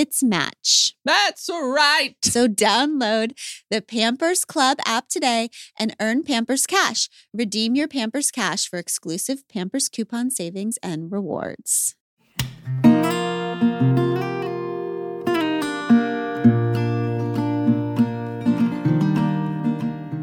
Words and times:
its 0.00 0.22
match. 0.22 0.96
That's 1.04 1.50
right. 1.50 2.14
So 2.22 2.48
download 2.48 3.38
the 3.70 3.82
Pampers 3.82 4.46
Club 4.46 4.78
app 4.86 5.08
today 5.08 5.50
and 5.78 5.94
earn 6.00 6.22
Pampers 6.22 6.66
Cash. 6.66 7.10
Redeem 7.34 7.74
your 7.74 7.86
Pampers 7.86 8.30
Cash 8.30 8.66
for 8.66 8.78
exclusive 8.78 9.46
Pampers 9.46 9.90
coupon 9.90 10.30
savings 10.30 10.78
and 10.82 11.12
rewards. 11.12 11.96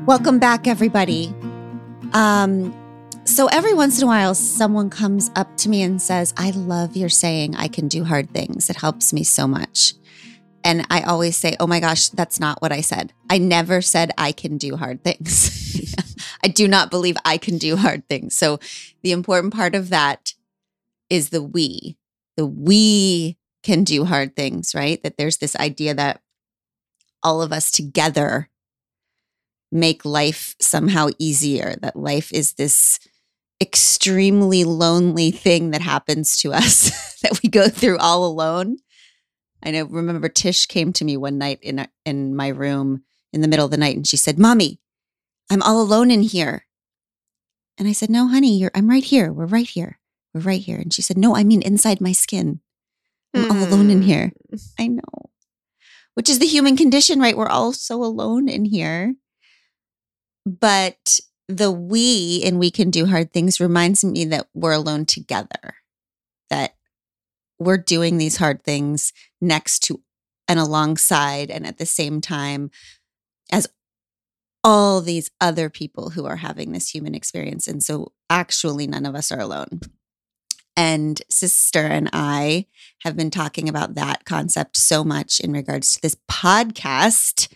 Welcome 0.07 0.39
back, 0.39 0.65
everybody. 0.65 1.35
Um, 2.13 2.73
so 3.27 3.47
every 3.47 3.73
once 3.73 3.97
in 3.97 4.05
a 4.05 4.07
while, 4.07 4.33
someone 4.33 4.89
comes 4.89 5.29
up 5.35 5.57
to 5.57 5.69
me 5.69 5.83
and 5.83 6.01
says, 6.01 6.33
I 6.37 6.51
love 6.51 6.95
your 6.95 7.09
saying, 7.09 7.55
I 7.55 7.67
can 7.67 7.89
do 7.89 8.05
hard 8.05 8.31
things. 8.31 8.69
It 8.69 8.77
helps 8.77 9.11
me 9.11 9.23
so 9.23 9.47
much. 9.47 9.93
And 10.63 10.87
I 10.89 11.01
always 11.01 11.35
say, 11.35 11.55
Oh 11.59 11.67
my 11.67 11.79
gosh, 11.79 12.09
that's 12.09 12.39
not 12.39 12.61
what 12.61 12.71
I 12.71 12.81
said. 12.81 13.13
I 13.29 13.37
never 13.37 13.81
said 13.81 14.11
I 14.17 14.31
can 14.31 14.57
do 14.57 14.77
hard 14.77 15.03
things. 15.03 15.51
I 16.43 16.47
do 16.47 16.67
not 16.67 16.89
believe 16.89 17.17
I 17.25 17.37
can 17.37 17.57
do 17.57 17.75
hard 17.75 18.07
things. 18.07 18.37
So 18.37 18.59
the 19.01 19.11
important 19.11 19.53
part 19.53 19.75
of 19.75 19.89
that 19.89 20.33
is 21.09 21.29
the 21.29 21.43
we, 21.43 21.97
the 22.37 22.45
we 22.45 23.37
can 23.61 23.83
do 23.83 24.05
hard 24.05 24.35
things, 24.35 24.73
right? 24.73 25.01
That 25.03 25.17
there's 25.17 25.37
this 25.37 25.55
idea 25.57 25.93
that 25.93 26.21
all 27.23 27.41
of 27.41 27.51
us 27.51 27.71
together 27.71 28.49
make 29.71 30.05
life 30.05 30.55
somehow 30.61 31.09
easier, 31.19 31.75
that 31.81 31.95
life 31.95 32.31
is 32.31 32.53
this 32.53 32.99
extremely 33.61 34.63
lonely 34.63 35.31
thing 35.31 35.71
that 35.71 35.81
happens 35.81 36.37
to 36.37 36.53
us 36.53 37.19
that 37.21 37.39
we 37.41 37.49
go 37.49 37.69
through 37.69 37.97
all 37.97 38.25
alone. 38.25 38.77
I 39.63 39.71
know 39.71 39.85
remember 39.85 40.29
Tish 40.29 40.65
came 40.67 40.93
to 40.93 41.05
me 41.05 41.17
one 41.17 41.37
night 41.37 41.59
in 41.61 41.87
in 42.05 42.35
my 42.35 42.49
room 42.49 43.03
in 43.33 43.41
the 43.41 43.47
middle 43.47 43.65
of 43.65 43.71
the 43.71 43.77
night 43.77 43.95
and 43.95 44.07
she 44.07 44.17
said, 44.17 44.37
"Mommy, 44.37 44.79
I'm 45.49 45.63
all 45.63 45.81
alone 45.81 46.11
in 46.11 46.21
here." 46.21 46.65
And 47.77 47.87
I 47.87 47.91
said, 47.91 48.09
"No, 48.09 48.27
honey, 48.27 48.57
you're 48.57 48.71
I'm 48.75 48.89
right 48.89 49.03
here. 49.03 49.33
We're 49.33 49.45
right 49.45 49.67
here. 49.67 49.99
We're 50.33 50.41
right 50.41 50.61
here." 50.61 50.77
And 50.77 50.93
she 50.93 51.01
said, 51.01 51.17
"No, 51.17 51.35
I 51.35 51.43
mean 51.43 51.61
inside 51.61 51.99
my 51.99 52.11
skin. 52.11 52.61
I'm 53.33 53.45
mm. 53.45 53.51
all 53.51 53.67
alone 53.67 53.89
in 53.89 54.03
here." 54.03 54.33
Hmm. 54.49 54.55
I 54.79 54.87
know. 54.87 55.29
Which 56.13 56.29
is 56.29 56.39
the 56.39 56.47
human 56.47 56.77
condition, 56.77 57.19
right? 57.19 57.37
We're 57.37 57.49
all 57.49 57.73
so 57.73 58.03
alone 58.03 58.49
in 58.49 58.65
here. 58.65 59.15
But 60.45 61.19
the 61.47 61.71
we 61.71 62.41
and 62.45 62.59
we 62.59 62.71
can 62.71 62.89
do 62.89 63.05
hard 63.05 63.31
things 63.31 63.59
reminds 63.59 64.03
me 64.03 64.25
that 64.25 64.47
we're 64.53 64.73
alone 64.73 65.05
together, 65.05 65.75
that 66.49 66.75
we're 67.59 67.77
doing 67.77 68.17
these 68.17 68.37
hard 68.37 68.63
things 68.63 69.13
next 69.41 69.79
to 69.83 70.01
and 70.47 70.59
alongside 70.59 71.49
and 71.49 71.65
at 71.65 71.77
the 71.77 71.85
same 71.85 72.21
time 72.21 72.69
as 73.51 73.67
all 74.63 75.01
these 75.01 75.31
other 75.39 75.69
people 75.69 76.11
who 76.11 76.25
are 76.25 76.37
having 76.37 76.71
this 76.71 76.89
human 76.89 77.15
experience. 77.15 77.67
And 77.67 77.81
so 77.81 78.11
actually, 78.29 78.87
none 78.87 79.05
of 79.05 79.15
us 79.15 79.31
are 79.31 79.39
alone. 79.39 79.81
And 80.75 81.21
sister 81.29 81.79
and 81.79 82.09
I 82.13 82.67
have 83.03 83.15
been 83.15 83.31
talking 83.31 83.67
about 83.67 83.95
that 83.95 84.25
concept 84.25 84.77
so 84.77 85.03
much 85.03 85.39
in 85.39 85.51
regards 85.51 85.93
to 85.93 86.01
this 86.01 86.17
podcast 86.29 87.51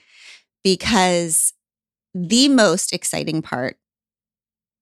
because 0.63 1.53
the 2.13 2.49
most 2.49 2.93
exciting 2.93 3.41
part 3.41 3.77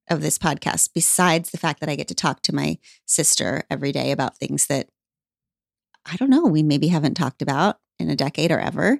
of 0.09 0.21
this 0.21 0.37
podcast, 0.37 0.89
besides 0.93 1.51
the 1.51 1.57
fact 1.57 1.79
that 1.79 1.89
I 1.89 1.95
get 1.95 2.07
to 2.09 2.15
talk 2.15 2.41
to 2.43 2.55
my 2.55 2.77
sister 3.05 3.63
every 3.69 3.91
day 3.91 4.11
about 4.11 4.37
things 4.37 4.67
that 4.67 4.87
I 6.05 6.15
don't 6.15 6.29
know, 6.29 6.45
we 6.45 6.63
maybe 6.63 6.87
haven't 6.87 7.15
talked 7.15 7.41
about 7.41 7.77
in 7.99 8.09
a 8.09 8.15
decade 8.15 8.51
or 8.51 8.59
ever, 8.59 8.99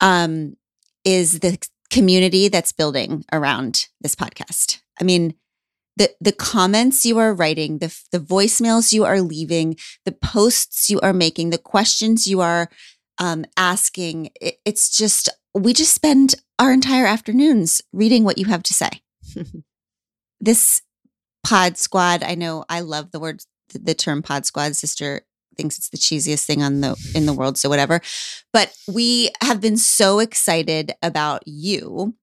um, 0.00 0.56
is 1.04 1.40
the 1.40 1.58
community 1.90 2.48
that's 2.48 2.72
building 2.72 3.24
around 3.32 3.86
this 4.00 4.14
podcast. 4.14 4.80
I 5.00 5.04
mean, 5.04 5.34
the 5.96 6.10
the 6.20 6.32
comments 6.32 7.04
you 7.04 7.18
are 7.18 7.34
writing, 7.34 7.78
the 7.78 7.94
the 8.12 8.20
voicemails 8.20 8.92
you 8.92 9.04
are 9.04 9.20
leaving, 9.20 9.76
the 10.04 10.12
posts 10.12 10.88
you 10.88 11.00
are 11.00 11.12
making, 11.12 11.50
the 11.50 11.58
questions 11.58 12.26
you 12.26 12.40
are 12.40 12.70
um, 13.18 13.44
asking, 13.56 14.30
it, 14.40 14.58
it's 14.64 14.96
just 14.96 15.28
we 15.54 15.72
just 15.72 15.94
spend 15.94 16.36
our 16.58 16.72
entire 16.72 17.06
afternoons 17.06 17.82
reading 17.92 18.24
what 18.24 18.38
you 18.38 18.46
have 18.46 18.62
to 18.64 18.74
say. 18.74 18.90
this 20.40 20.82
pod 21.44 21.76
squad, 21.76 22.22
I 22.22 22.34
know 22.34 22.64
I 22.68 22.80
love 22.80 23.10
the 23.10 23.20
word, 23.20 23.42
the 23.72 23.94
term 23.94 24.22
pod 24.22 24.46
squad. 24.46 24.76
Sister 24.76 25.22
thinks 25.56 25.78
it's 25.78 25.90
the 25.90 25.98
cheesiest 25.98 26.46
thing 26.46 26.62
on 26.62 26.80
the 26.80 26.96
in 27.14 27.26
the 27.26 27.32
world, 27.32 27.58
so 27.58 27.68
whatever. 27.68 28.00
But 28.52 28.74
we 28.86 29.30
have 29.42 29.60
been 29.60 29.76
so 29.76 30.18
excited 30.18 30.92
about 31.02 31.42
you 31.46 32.14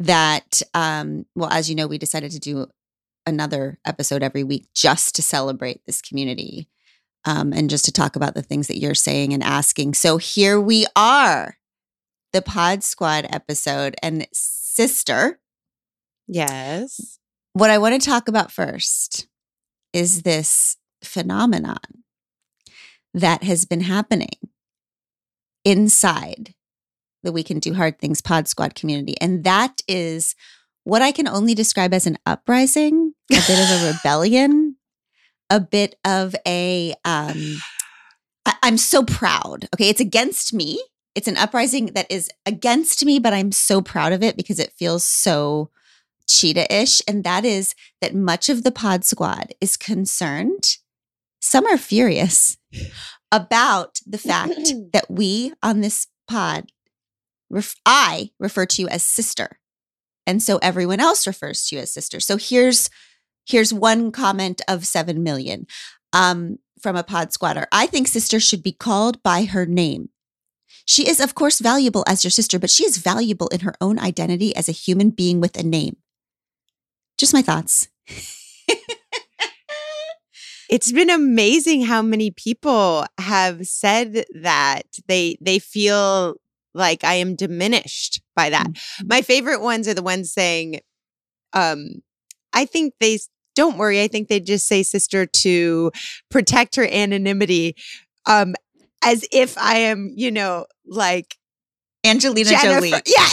that, 0.00 0.62
um, 0.74 1.26
well, 1.34 1.50
as 1.50 1.68
you 1.70 1.76
know, 1.76 1.86
we 1.86 1.98
decided 1.98 2.32
to 2.32 2.40
do 2.40 2.66
another 3.26 3.78
episode 3.86 4.22
every 4.22 4.44
week 4.44 4.66
just 4.74 5.14
to 5.16 5.22
celebrate 5.22 5.80
this 5.86 6.02
community 6.02 6.68
um, 7.24 7.52
and 7.52 7.70
just 7.70 7.84
to 7.86 7.92
talk 7.92 8.16
about 8.16 8.34
the 8.34 8.42
things 8.42 8.66
that 8.66 8.78
you're 8.78 8.94
saying 8.94 9.32
and 9.32 9.42
asking. 9.42 9.94
So 9.94 10.18
here 10.18 10.60
we 10.60 10.86
are 10.94 11.56
the 12.32 12.42
Pod 12.42 12.82
Squad 12.82 13.26
episode. 13.30 13.94
And 14.02 14.26
sister. 14.32 15.38
Yes. 16.26 17.18
What 17.54 17.70
I 17.70 17.78
want 17.78 18.00
to 18.00 18.04
talk 18.04 18.26
about 18.26 18.50
first 18.50 19.28
is 19.92 20.22
this 20.22 20.76
phenomenon 21.04 21.78
that 23.14 23.44
has 23.44 23.64
been 23.64 23.82
happening 23.82 24.36
inside 25.64 26.54
the 27.22 27.30
We 27.30 27.44
Can 27.44 27.60
Do 27.60 27.72
Hard 27.72 28.00
Things 28.00 28.20
Pod 28.20 28.48
Squad 28.48 28.74
community. 28.74 29.14
And 29.20 29.44
that 29.44 29.82
is 29.86 30.34
what 30.82 31.00
I 31.00 31.12
can 31.12 31.28
only 31.28 31.54
describe 31.54 31.94
as 31.94 32.08
an 32.08 32.18
uprising, 32.26 33.14
a 33.30 33.36
bit 33.36 33.50
of 33.50 33.82
a 33.82 33.92
rebellion, 33.92 34.76
a 35.48 35.60
bit 35.60 35.94
of 36.04 36.34
a 36.44 36.92
um 37.04 37.58
I- 38.46 38.56
I'm 38.64 38.78
so 38.78 39.04
proud. 39.04 39.68
Okay. 39.72 39.88
It's 39.88 40.00
against 40.00 40.52
me. 40.52 40.82
It's 41.14 41.28
an 41.28 41.36
uprising 41.36 41.86
that 41.94 42.10
is 42.10 42.28
against 42.46 43.04
me, 43.04 43.20
but 43.20 43.32
I'm 43.32 43.52
so 43.52 43.80
proud 43.80 44.12
of 44.12 44.24
it 44.24 44.36
because 44.36 44.58
it 44.58 44.72
feels 44.72 45.04
so 45.04 45.70
cheetah 46.28 46.72
ish. 46.74 47.00
And 47.06 47.24
that 47.24 47.44
is 47.44 47.74
that 48.00 48.14
much 48.14 48.48
of 48.48 48.62
the 48.62 48.72
pod 48.72 49.04
squad 49.04 49.54
is 49.60 49.76
concerned. 49.76 50.76
Some 51.40 51.66
are 51.66 51.78
furious 51.78 52.56
about 53.30 54.00
the 54.06 54.18
fact 54.18 54.72
that 54.92 55.06
we 55.10 55.52
on 55.62 55.80
this 55.80 56.06
pod, 56.28 56.70
ref- 57.50 57.76
I 57.84 58.30
refer 58.38 58.66
to 58.66 58.82
you 58.82 58.88
as 58.88 59.02
sister. 59.02 59.58
And 60.26 60.42
so 60.42 60.58
everyone 60.62 61.00
else 61.00 61.26
refers 61.26 61.66
to 61.66 61.76
you 61.76 61.82
as 61.82 61.92
sister. 61.92 62.20
So 62.20 62.36
here's 62.36 62.88
here's 63.46 63.74
one 63.74 64.10
comment 64.10 64.62
of 64.66 64.86
7 64.86 65.22
million 65.22 65.66
um, 66.14 66.58
from 66.80 66.96
a 66.96 67.02
pod 67.02 67.32
squatter. 67.32 67.66
I 67.70 67.86
think 67.86 68.08
sister 68.08 68.40
should 68.40 68.62
be 68.62 68.72
called 68.72 69.22
by 69.22 69.44
her 69.44 69.66
name. 69.66 70.08
She 70.86 71.08
is, 71.08 71.20
of 71.20 71.34
course, 71.34 71.60
valuable 71.60 72.04
as 72.06 72.24
your 72.24 72.30
sister, 72.30 72.58
but 72.58 72.70
she 72.70 72.84
is 72.84 72.98
valuable 72.98 73.48
in 73.48 73.60
her 73.60 73.74
own 73.80 73.98
identity 73.98 74.54
as 74.54 74.68
a 74.68 74.72
human 74.72 75.10
being 75.10 75.40
with 75.40 75.58
a 75.58 75.62
name. 75.62 75.96
Just 77.24 77.32
my 77.32 77.40
thoughts. 77.40 77.88
it's 80.68 80.92
been 80.92 81.08
amazing 81.08 81.86
how 81.86 82.02
many 82.02 82.30
people 82.30 83.06
have 83.16 83.66
said 83.66 84.26
that 84.34 84.82
they 85.08 85.38
they 85.40 85.58
feel 85.58 86.34
like 86.74 87.02
I 87.02 87.14
am 87.14 87.34
diminished 87.34 88.20
by 88.36 88.50
that. 88.50 88.66
Mm-hmm. 88.66 89.06
My 89.08 89.22
favorite 89.22 89.62
ones 89.62 89.88
are 89.88 89.94
the 89.94 90.02
ones 90.02 90.34
saying, 90.34 90.80
um, 91.54 92.02
I 92.52 92.66
think 92.66 92.92
they 93.00 93.18
don't 93.54 93.78
worry. 93.78 94.02
I 94.02 94.08
think 94.08 94.28
they 94.28 94.38
just 94.38 94.66
say 94.66 94.82
sister 94.82 95.24
to 95.24 95.92
protect 96.30 96.76
her 96.76 96.84
anonymity. 96.84 97.74
Um, 98.26 98.54
as 99.02 99.26
if 99.32 99.56
I 99.56 99.76
am, 99.76 100.12
you 100.14 100.30
know, 100.30 100.66
like 100.86 101.38
Angelina 102.04 102.50
Jennifer. 102.50 102.80
Jolie. 102.80 103.02
Yeah. 103.06 103.28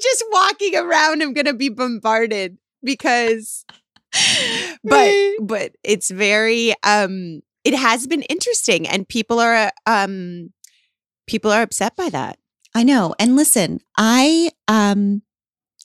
Just 0.00 0.24
walking 0.30 0.76
around, 0.76 1.22
I'm 1.22 1.32
going 1.32 1.46
to 1.46 1.54
be 1.54 1.68
bombarded 1.68 2.58
because, 2.82 3.64
but, 4.84 5.14
but 5.40 5.72
it's 5.82 6.10
very, 6.10 6.74
um, 6.82 7.42
it 7.64 7.74
has 7.74 8.06
been 8.06 8.22
interesting 8.22 8.86
and 8.88 9.08
people 9.08 9.40
are, 9.40 9.72
um, 9.86 10.52
people 11.26 11.50
are 11.50 11.62
upset 11.62 11.96
by 11.96 12.08
that. 12.10 12.38
I 12.74 12.82
know. 12.82 13.14
And 13.18 13.36
listen, 13.36 13.80
I 13.96 14.50
um 14.68 15.22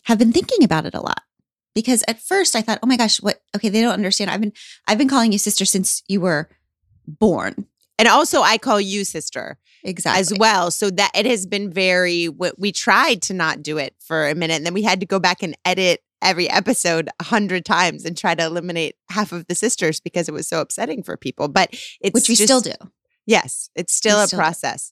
have 0.06 0.18
been 0.18 0.34
thinking 0.34 0.64
about 0.64 0.86
it 0.86 0.96
a 0.96 1.02
lot 1.02 1.22
because 1.76 2.04
at 2.08 2.20
first 2.20 2.56
I 2.56 2.62
thought, 2.62 2.80
oh 2.82 2.88
my 2.88 2.98
gosh, 2.98 3.22
what 3.22 3.42
okay, 3.56 3.70
they 3.70 3.82
don't 3.82 3.94
understand. 3.94 4.32
I've 4.32 4.42
been 4.42 4.54
I've 4.88 4.98
been 4.98 5.10
calling 5.10 5.32
you 5.32 5.38
sister 5.38 5.66
since 5.66 6.04
you 6.08 6.22
were 6.22 6.50
born. 7.08 7.68
And 7.98 8.08
also 8.08 8.42
I 8.42 8.58
call 8.58 8.82
you 8.82 9.04
sister 9.06 9.58
Exactly. 9.84 10.20
as 10.20 10.34
well. 10.38 10.72
So 10.72 10.90
that 10.92 11.12
it 11.16 11.26
has 11.26 11.46
been 11.46 11.72
very, 11.72 12.28
we 12.30 12.52
we 12.58 12.72
tried 12.72 13.22
to 13.24 13.34
not 13.34 13.62
do 13.64 13.78
it 13.78 13.96
for 14.00 14.28
a 14.30 14.36
minute 14.36 14.56
and 14.56 14.66
then 14.66 14.74
we 14.74 14.84
had 14.84 15.00
to 15.00 15.06
go 15.06 15.20
back 15.20 15.42
and 15.44 15.58
edit 15.66 16.02
every 16.22 16.50
episode 16.50 17.10
a 17.20 17.24
hundred 17.24 17.64
times 17.64 18.04
and 18.04 18.18
try 18.18 18.36
to 18.36 18.44
eliminate 18.46 18.96
half 19.10 19.32
of 19.32 19.48
the 19.48 19.56
sisters 19.56 20.00
because 20.02 20.28
it 20.28 20.34
was 20.34 20.48
so 20.50 20.60
upsetting 20.60 21.02
for 21.02 21.16
people. 21.16 21.48
But 21.48 21.70
it's 22.02 22.14
Which 22.14 22.28
we 22.30 22.36
just- 22.36 22.44
still 22.44 22.62
do. 22.62 22.74
Yes, 23.26 23.70
it's 23.76 23.94
still 23.94 24.18
We 24.18 24.24
a 24.24 24.28
still 24.28 24.38
do. 24.38 24.42
process. 24.42 24.92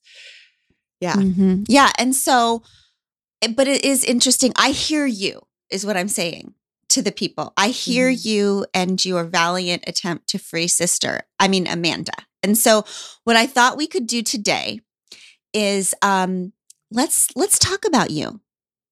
Yeah. 1.01 1.13
Mhm. 1.15 1.65
Yeah. 1.67 1.91
And 1.99 2.15
so, 2.15 2.63
eh, 3.41 3.47
but 3.55 3.67
it 3.67 3.83
is 3.83 4.03
interesting. 4.03 4.53
I 4.55 4.71
hear 4.71 5.05
you, 5.05 5.41
is 5.69 5.85
what 5.85 5.97
I'm 5.97 6.07
saying 6.07 6.53
to 6.97 7.03
the 7.03 7.11
people. 7.11 7.53
I 7.55 7.69
hear 7.69 8.11
Mhm. 8.11 8.25
you 8.25 8.65
and 8.73 9.05
your 9.05 9.23
valiant 9.23 9.83
attempt 9.85 10.27
to 10.29 10.39
free 10.39 10.67
sister, 10.67 11.27
I 11.39 11.47
mean, 11.47 11.67
Amanda. 11.67 12.25
And 12.41 12.57
so, 12.57 12.85
what 13.23 13.35
I 13.35 13.45
thought 13.45 13.77
we 13.77 13.85
could 13.85 14.07
do 14.07 14.23
today 14.23 14.81
is 15.53 15.93
um, 16.01 16.53
let's 16.89 17.27
let's 17.35 17.59
talk 17.59 17.85
about 17.85 18.09
you, 18.09 18.41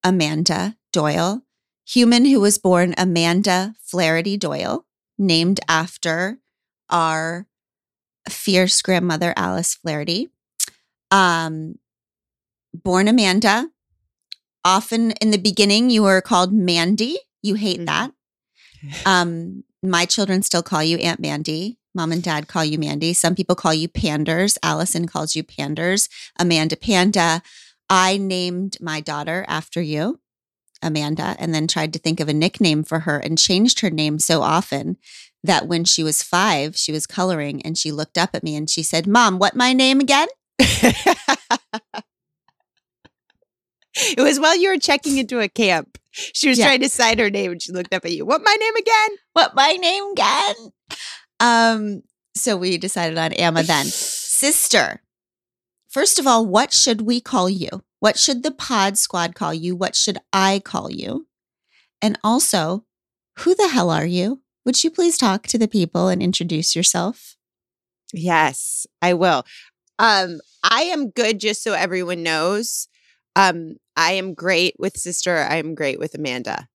Amanda 0.04 0.76
Doyle, 0.92 1.42
human 1.84 2.26
who 2.26 2.38
was 2.38 2.58
born 2.58 2.94
Amanda 2.96 3.74
Flaherty 3.82 4.36
Doyle, 4.36 4.86
named 5.18 5.58
after 5.68 6.38
our 6.88 7.48
fierce 8.28 8.82
grandmother 8.82 9.34
Alice 9.36 9.74
Flaherty. 9.74 10.28
Um, 11.10 11.80
born 12.72 13.08
Amanda. 13.08 13.68
Often 14.64 15.12
in 15.22 15.32
the 15.32 15.38
beginning, 15.38 15.90
you 15.90 16.04
were 16.04 16.20
called 16.20 16.52
Mandy. 16.52 17.18
You 17.46 17.54
hate 17.54 17.84
that. 17.86 18.12
Um, 19.04 19.64
my 19.82 20.04
children 20.04 20.42
still 20.42 20.62
call 20.62 20.82
you 20.82 20.98
Aunt 20.98 21.18
Mandy. 21.18 21.78
Mom 21.94 22.12
and 22.12 22.22
dad 22.22 22.46
call 22.46 22.64
you 22.64 22.78
Mandy. 22.78 23.14
Some 23.14 23.34
people 23.34 23.56
call 23.56 23.72
you 23.72 23.88
Panders. 23.88 24.58
Allison 24.62 25.08
calls 25.08 25.34
you 25.34 25.42
Panders. 25.42 26.08
Amanda 26.38 26.76
Panda. 26.76 27.42
I 27.88 28.16
named 28.16 28.76
my 28.80 29.00
daughter 29.00 29.44
after 29.48 29.80
you, 29.80 30.20
Amanda, 30.82 31.36
and 31.38 31.54
then 31.54 31.66
tried 31.66 31.92
to 31.94 31.98
think 31.98 32.20
of 32.20 32.28
a 32.28 32.34
nickname 32.34 32.84
for 32.84 33.00
her 33.00 33.18
and 33.18 33.38
changed 33.38 33.80
her 33.80 33.90
name 33.90 34.18
so 34.18 34.42
often 34.42 34.98
that 35.42 35.66
when 35.66 35.84
she 35.84 36.02
was 36.02 36.22
five, 36.22 36.76
she 36.76 36.92
was 36.92 37.06
coloring 37.06 37.62
and 37.62 37.78
she 37.78 37.90
looked 37.90 38.18
up 38.18 38.30
at 38.34 38.44
me 38.44 38.54
and 38.54 38.68
she 38.68 38.82
said, 38.82 39.06
Mom, 39.06 39.38
what 39.38 39.56
my 39.56 39.72
name 39.72 40.00
again? 40.00 40.28
it 43.96 44.20
was 44.22 44.38
while 44.40 44.56
you 44.56 44.68
were 44.70 44.78
checking 44.78 45.18
into 45.18 45.40
a 45.40 45.48
camp. 45.48 45.98
She 46.12 46.48
was 46.48 46.58
Yeah. 46.58 46.66
trying 46.66 46.80
to 46.80 46.88
sign 46.88 47.18
her 47.18 47.30
name 47.30 47.52
and 47.52 47.62
she 47.62 47.72
looked 47.72 47.92
up 47.94 48.04
at 48.04 48.12
you. 48.12 48.24
What 48.24 48.42
my 48.42 48.54
name 48.58 48.74
again? 48.76 49.16
What 49.34 49.54
my 49.54 49.72
name 49.72 50.04
again? 50.12 50.54
Um, 51.40 52.02
so 52.34 52.56
we 52.56 52.78
decided 52.78 53.18
on 53.18 53.32
Amma 53.34 53.62
then. 53.62 53.84
Sister. 53.90 55.02
First 55.88 56.18
of 56.18 56.26
all, 56.26 56.44
what 56.46 56.72
should 56.72 57.02
we 57.02 57.20
call 57.20 57.48
you? 57.50 57.68
What 58.00 58.18
should 58.18 58.42
the 58.42 58.50
pod 58.50 58.98
squad 58.98 59.34
call 59.34 59.54
you? 59.54 59.74
What 59.74 59.96
should 59.96 60.18
I 60.32 60.60
call 60.64 60.90
you? 60.90 61.26
And 62.02 62.18
also, 62.22 62.84
who 63.40 63.54
the 63.54 63.68
hell 63.68 63.90
are 63.90 64.06
you? 64.06 64.42
Would 64.64 64.82
you 64.84 64.90
please 64.90 65.16
talk 65.16 65.46
to 65.48 65.58
the 65.58 65.68
people 65.68 66.08
and 66.08 66.22
introduce 66.22 66.76
yourself? 66.76 67.36
Yes, 68.12 68.86
I 69.00 69.14
will. 69.14 69.44
Um, 69.98 70.40
I 70.62 70.82
am 70.82 71.10
good 71.10 71.40
just 71.40 71.62
so 71.62 71.72
everyone 71.72 72.22
knows. 72.22 72.88
Um, 73.36 73.76
I 73.96 74.12
am 74.12 74.34
great 74.34 74.74
with 74.78 74.96
sister. 74.96 75.36
I 75.36 75.56
am 75.56 75.74
great 75.74 75.98
with 76.00 76.14
Amanda. 76.14 76.66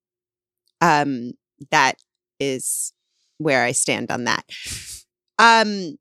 Um, 0.80 1.34
that 1.72 1.96
is 2.40 2.94
where 3.38 3.64
I 3.64 3.74
stand 3.74 4.12
on 4.12 4.24
that. 4.26 4.46
Um, 5.38 5.98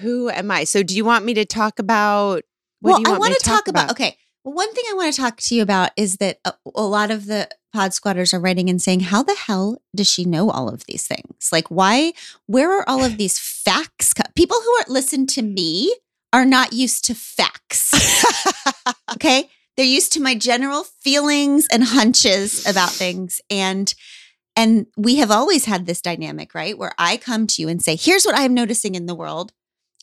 who 0.00 0.28
am 0.28 0.50
I? 0.50 0.64
So, 0.64 0.82
do 0.82 0.94
you 0.94 1.04
want 1.04 1.24
me 1.24 1.34
to 1.34 1.44
talk 1.44 1.78
about? 1.78 2.42
What 2.80 2.92
well, 2.92 2.96
do 2.98 3.02
you 3.02 3.14
I 3.14 3.18
want 3.18 3.34
to 3.34 3.40
to 3.40 3.44
talk 3.44 3.68
about, 3.68 3.90
okay. 3.90 4.16
Well, 4.44 4.54
one 4.54 4.72
thing 4.72 4.84
I 4.90 4.94
want 4.94 5.12
to 5.14 5.20
talk 5.20 5.36
to 5.38 5.54
you 5.54 5.62
about 5.62 5.90
is 5.96 6.16
that 6.16 6.38
a, 6.44 6.54
a 6.74 6.82
lot 6.82 7.10
of 7.10 7.26
the 7.26 7.48
pod 7.74 7.92
squatters 7.92 8.32
are 8.32 8.40
writing 8.40 8.70
and 8.70 8.80
saying, 8.80 9.00
How 9.00 9.22
the 9.22 9.34
hell 9.34 9.82
does 9.94 10.08
she 10.08 10.24
know 10.24 10.50
all 10.50 10.68
of 10.68 10.84
these 10.86 11.06
things? 11.06 11.50
Like, 11.52 11.68
why, 11.68 12.12
where 12.46 12.70
are 12.72 12.88
all 12.88 13.04
of 13.04 13.16
these 13.18 13.38
facts? 13.38 14.14
co- 14.14 14.22
People 14.34 14.58
who 14.62 14.70
are 14.80 14.84
listen 14.88 15.26
to 15.28 15.42
me 15.42 15.94
are 16.32 16.44
not 16.44 16.72
used 16.72 17.04
to 17.06 17.14
facts. 17.14 17.92
okay. 19.14 19.48
They're 19.76 19.86
used 19.86 20.12
to 20.12 20.22
my 20.22 20.34
general 20.34 20.84
feelings 20.84 21.66
and 21.70 21.84
hunches 21.84 22.66
about 22.66 22.90
things. 22.90 23.40
And 23.50 23.92
and 24.56 24.86
we 24.96 25.16
have 25.16 25.30
always 25.30 25.64
had 25.64 25.86
this 25.86 26.02
dynamic, 26.02 26.54
right? 26.54 26.76
Where 26.76 26.92
I 26.98 27.16
come 27.16 27.46
to 27.46 27.62
you 27.62 27.68
and 27.68 27.82
say, 27.82 27.96
here's 27.96 28.24
what 28.24 28.36
I'm 28.36 28.52
noticing 28.52 28.94
in 28.94 29.06
the 29.06 29.14
world, 29.14 29.52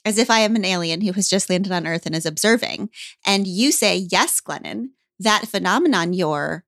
as 0.05 0.17
if 0.17 0.31
I 0.31 0.39
am 0.39 0.55
an 0.55 0.65
alien 0.65 1.01
who 1.01 1.11
has 1.11 1.29
just 1.29 1.49
landed 1.49 1.71
on 1.71 1.85
Earth 1.85 2.05
and 2.05 2.15
is 2.15 2.25
observing. 2.25 2.89
And 3.25 3.45
you 3.45 3.71
say, 3.71 4.07
yes, 4.09 4.41
Glennon, 4.41 4.91
that 5.19 5.47
phenomenon 5.47 6.13
you're 6.13 6.63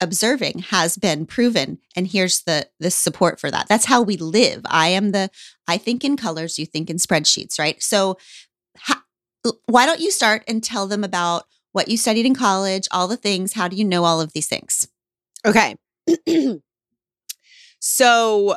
observing 0.00 0.58
has 0.70 0.96
been 0.96 1.24
proven. 1.24 1.78
And 1.96 2.06
here's 2.06 2.42
the 2.42 2.68
the 2.78 2.90
support 2.90 3.40
for 3.40 3.50
that. 3.50 3.68
That's 3.68 3.86
how 3.86 4.02
we 4.02 4.16
live. 4.16 4.62
I 4.66 4.88
am 4.88 5.12
the, 5.12 5.30
I 5.66 5.78
think 5.78 6.04
in 6.04 6.16
colors, 6.16 6.58
you 6.58 6.66
think 6.66 6.90
in 6.90 6.98
spreadsheets, 6.98 7.58
right? 7.58 7.82
So 7.82 8.18
ha- 8.78 9.04
why 9.66 9.86
don't 9.86 10.00
you 10.00 10.10
start 10.10 10.42
and 10.48 10.62
tell 10.62 10.86
them 10.86 11.04
about 11.04 11.44
what 11.72 11.88
you 11.88 11.96
studied 11.96 12.24
in 12.24 12.34
college, 12.34 12.86
all 12.92 13.08
the 13.08 13.16
things. 13.16 13.52
How 13.52 13.68
do 13.68 13.76
you 13.76 13.84
know 13.84 14.04
all 14.04 14.20
of 14.20 14.32
these 14.32 14.46
things? 14.46 14.86
Okay. 15.44 15.76
so 17.80 18.56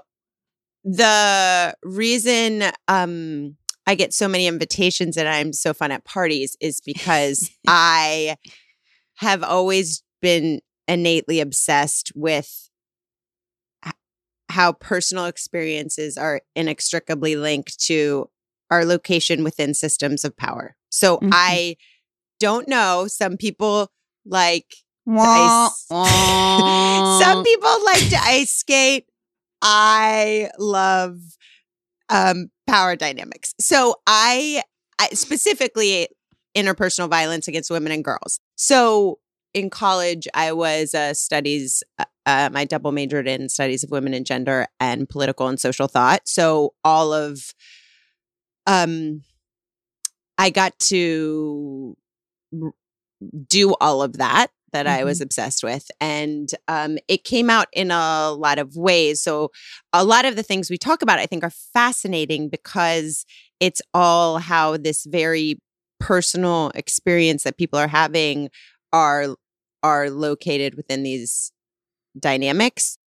the 0.83 1.75
reason 1.83 2.63
um 2.87 3.57
I 3.85 3.95
get 3.95 4.13
so 4.13 4.27
many 4.27 4.47
invitations 4.47 5.17
and 5.17 5.27
I'm 5.27 5.53
so 5.53 5.73
fun 5.73 5.91
at 5.91 6.05
parties 6.05 6.55
is 6.59 6.81
because 6.85 7.49
I 7.67 8.35
have 9.15 9.43
always 9.43 10.03
been 10.21 10.61
innately 10.87 11.39
obsessed 11.39 12.11
with 12.15 12.69
how 14.49 14.73
personal 14.73 15.25
experiences 15.25 16.17
are 16.17 16.41
inextricably 16.55 17.35
linked 17.35 17.79
to 17.85 18.29
our 18.69 18.85
location 18.85 19.43
within 19.43 19.73
systems 19.73 20.23
of 20.25 20.35
power. 20.37 20.75
So 20.89 21.17
Mhm. 21.17 21.29
I 21.31 21.77
don't 22.39 22.67
know. 22.67 23.07
Some 23.07 23.37
people 23.37 23.89
like 24.25 24.75
Wah, 25.05 25.67
ice. 25.67 25.85
wah. 25.89 27.19
some 27.19 27.43
people 27.43 27.85
like 27.85 28.09
to 28.09 28.17
ice 28.23 28.51
skate. 28.51 29.05
I 29.61 30.49
love 30.59 31.19
um, 32.09 32.51
power 32.67 32.95
dynamics. 32.95 33.53
So 33.59 33.95
I, 34.05 34.61
I 34.99 35.09
specifically 35.09 36.07
interpersonal 36.55 37.09
violence 37.09 37.47
against 37.47 37.69
women 37.71 37.91
and 37.91 38.03
girls. 38.03 38.39
So 38.55 39.19
in 39.53 39.69
college, 39.69 40.27
I 40.33 40.51
was 40.51 40.93
uh, 40.93 41.13
studies. 41.13 41.83
Uh, 41.97 42.05
um, 42.25 42.55
I 42.57 42.65
double 42.65 42.91
majored 42.91 43.27
in 43.27 43.47
studies 43.49 43.83
of 43.83 43.89
women 43.91 44.13
and 44.13 44.25
gender 44.25 44.67
and 44.79 45.07
political 45.07 45.47
and 45.47 45.59
social 45.59 45.87
thought. 45.87 46.21
So 46.25 46.73
all 46.83 47.13
of, 47.13 47.53
um, 48.67 49.23
I 50.37 50.51
got 50.51 50.77
to 50.79 51.97
do 53.47 53.75
all 53.81 54.03
of 54.03 54.17
that 54.17 54.51
that 54.73 54.85
I 54.85 55.03
was 55.03 55.21
obsessed 55.21 55.63
with. 55.63 55.89
And 55.99 56.49
um, 56.67 56.97
it 57.07 57.23
came 57.23 57.49
out 57.49 57.67
in 57.73 57.89
a 57.89 58.31
lot 58.31 58.59
of 58.59 58.75
ways. 58.75 59.21
So, 59.21 59.49
a 59.93 60.03
lot 60.03 60.25
of 60.25 60.35
the 60.35 60.43
things 60.43 60.69
we 60.69 60.77
talk 60.77 61.01
about, 61.01 61.19
I 61.19 61.25
think, 61.25 61.43
are 61.43 61.49
fascinating 61.49 62.49
because 62.49 63.25
it's 63.59 63.81
all 63.93 64.37
how 64.37 64.77
this 64.77 65.05
very 65.05 65.59
personal 65.99 66.71
experience 66.75 67.43
that 67.43 67.57
people 67.57 67.79
are 67.79 67.87
having 67.87 68.49
are 68.93 69.35
are 69.83 70.09
located 70.09 70.75
within 70.75 71.03
these 71.03 71.51
dynamics. 72.19 72.97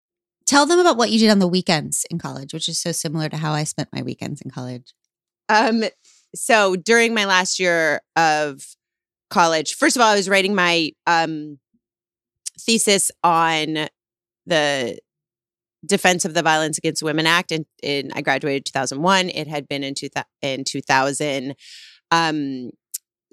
Tell 0.47 0.67
them 0.67 0.81
about 0.81 0.97
what 0.97 1.11
you 1.11 1.19
did 1.19 1.31
on 1.31 1.39
the 1.39 1.47
weekends 1.47 2.05
in 2.11 2.19
college, 2.19 2.53
which 2.53 2.69
is 2.69 2.81
so 2.81 2.91
similar 2.91 3.29
to 3.29 3.37
how 3.37 3.53
I 3.53 3.65
spent 3.65 3.91
my 3.93 4.03
weekends 4.03 4.41
in 4.41 4.51
college. 4.51 4.95
Um, 5.51 5.83
so 6.35 6.77
during 6.77 7.13
my 7.13 7.25
last 7.25 7.59
year 7.59 8.01
of 8.15 8.65
college, 9.31 9.75
first 9.75 9.97
of 9.97 10.03
all, 10.03 10.09
I 10.09 10.15
was 10.15 10.29
writing 10.29 10.55
my 10.55 10.93
um, 11.07 11.59
thesis 12.59 13.11
on 13.25 13.89
the 14.47 14.99
Defense 15.85 16.25
of 16.25 16.35
the 16.35 16.43
Violence 16.43 16.79
Against 16.79 17.03
Women 17.03 17.27
Act, 17.27 17.53
and 17.53 18.13
I 18.15 18.21
graduated 18.21 18.65
2001. 18.67 19.31
It 19.31 19.49
had 19.49 19.67
been 19.67 19.83
in 19.83 19.95
two 19.95 20.09
in 20.41 20.63
2000 20.63 21.55
um, 22.11 22.71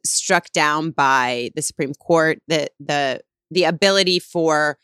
struck 0.05 0.51
down 0.53 0.91
by 0.91 1.51
the 1.55 1.62
Supreme 1.62 1.93
Court. 1.93 2.39
The 2.47 2.69
the 2.79 3.21
the 3.51 3.65
ability 3.65 4.19
for 4.19 4.77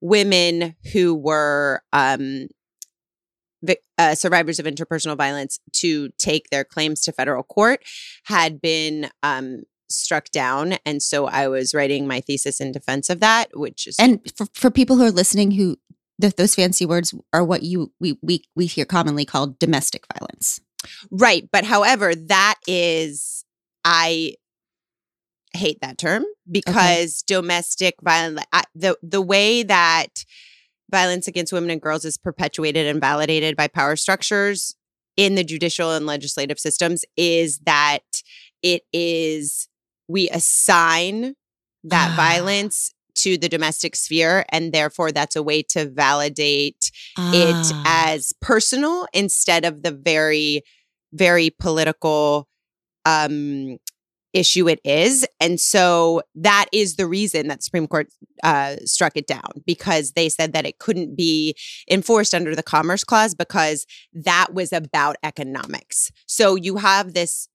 women 0.00 0.74
who 0.92 1.14
were 1.14 1.82
um, 1.92 2.48
uh, 3.98 4.14
survivors 4.14 4.58
of 4.58 4.66
interpersonal 4.66 5.16
violence 5.16 5.60
to 5.74 6.10
take 6.18 6.50
their 6.50 6.64
claims 6.64 7.02
to 7.02 7.12
federal 7.12 7.42
court 7.42 7.82
had 8.24 8.60
been 8.60 9.10
um, 9.22 9.62
struck 9.88 10.30
down. 10.30 10.76
And 10.86 11.02
so 11.02 11.26
I 11.26 11.48
was 11.48 11.74
writing 11.74 12.06
my 12.06 12.20
thesis 12.20 12.60
in 12.60 12.72
defense 12.72 13.10
of 13.10 13.20
that, 13.20 13.48
which 13.54 13.86
is. 13.86 13.96
And 13.98 14.20
for, 14.36 14.46
for 14.54 14.70
people 14.70 14.96
who 14.96 15.04
are 15.04 15.10
listening 15.10 15.50
who 15.50 15.76
the, 16.20 16.32
those 16.36 16.54
fancy 16.54 16.86
words 16.86 17.14
are 17.32 17.44
what 17.44 17.62
you 17.62 17.92
we, 17.98 18.18
we 18.22 18.44
we 18.54 18.66
hear 18.66 18.84
commonly 18.84 19.24
called 19.24 19.58
domestic 19.58 20.04
violence. 20.18 20.60
Right, 21.10 21.48
but 21.50 21.64
however, 21.64 22.14
that 22.14 22.56
is 22.66 23.44
I 23.84 24.36
hate 25.52 25.80
that 25.80 25.98
term 25.98 26.24
because 26.50 27.24
okay. 27.28 27.40
domestic 27.40 27.94
violence 28.02 28.44
I, 28.52 28.64
the 28.74 28.96
the 29.02 29.22
way 29.22 29.62
that 29.62 30.24
violence 30.90 31.28
against 31.28 31.52
women 31.52 31.70
and 31.70 31.80
girls 31.80 32.04
is 32.04 32.18
perpetuated 32.18 32.86
and 32.86 33.00
validated 33.00 33.56
by 33.56 33.68
power 33.68 33.96
structures 33.96 34.74
in 35.16 35.34
the 35.34 35.44
judicial 35.44 35.92
and 35.92 36.06
legislative 36.06 36.58
systems 36.58 37.04
is 37.16 37.58
that 37.60 38.22
it 38.62 38.82
is 38.92 39.68
we 40.08 40.28
assign 40.30 41.34
that 41.84 42.10
ah. 42.12 42.16
violence 42.16 42.92
to 43.14 43.36
the 43.36 43.48
domestic 43.48 43.96
sphere 43.96 44.44
and 44.50 44.72
therefore 44.72 45.12
that's 45.12 45.36
a 45.36 45.42
way 45.42 45.62
to 45.62 45.88
validate 45.88 46.90
ah. 47.18 47.30
it 47.34 47.72
as 47.84 48.32
personal 48.40 49.06
instead 49.12 49.64
of 49.64 49.82
the 49.82 49.92
very 49.92 50.62
very 51.12 51.50
political 51.50 52.48
um 53.04 53.78
issue 54.32 54.68
it 54.68 54.80
is. 54.84 55.26
And 55.40 55.58
so 55.58 56.22
that 56.34 56.66
is 56.72 56.96
the 56.96 57.06
reason 57.06 57.48
that 57.48 57.58
the 57.58 57.62
Supreme 57.62 57.86
Court 57.86 58.08
uh, 58.42 58.76
struck 58.84 59.16
it 59.16 59.26
down 59.26 59.50
because 59.66 60.12
they 60.12 60.28
said 60.28 60.52
that 60.52 60.66
it 60.66 60.78
couldn't 60.78 61.16
be 61.16 61.54
enforced 61.90 62.34
under 62.34 62.54
the 62.54 62.62
Commerce 62.62 63.04
Clause 63.04 63.34
because 63.34 63.86
that 64.12 64.54
was 64.54 64.72
about 64.72 65.16
economics. 65.22 66.10
So 66.26 66.54
you 66.54 66.76
have 66.76 67.14
this. 67.14 67.48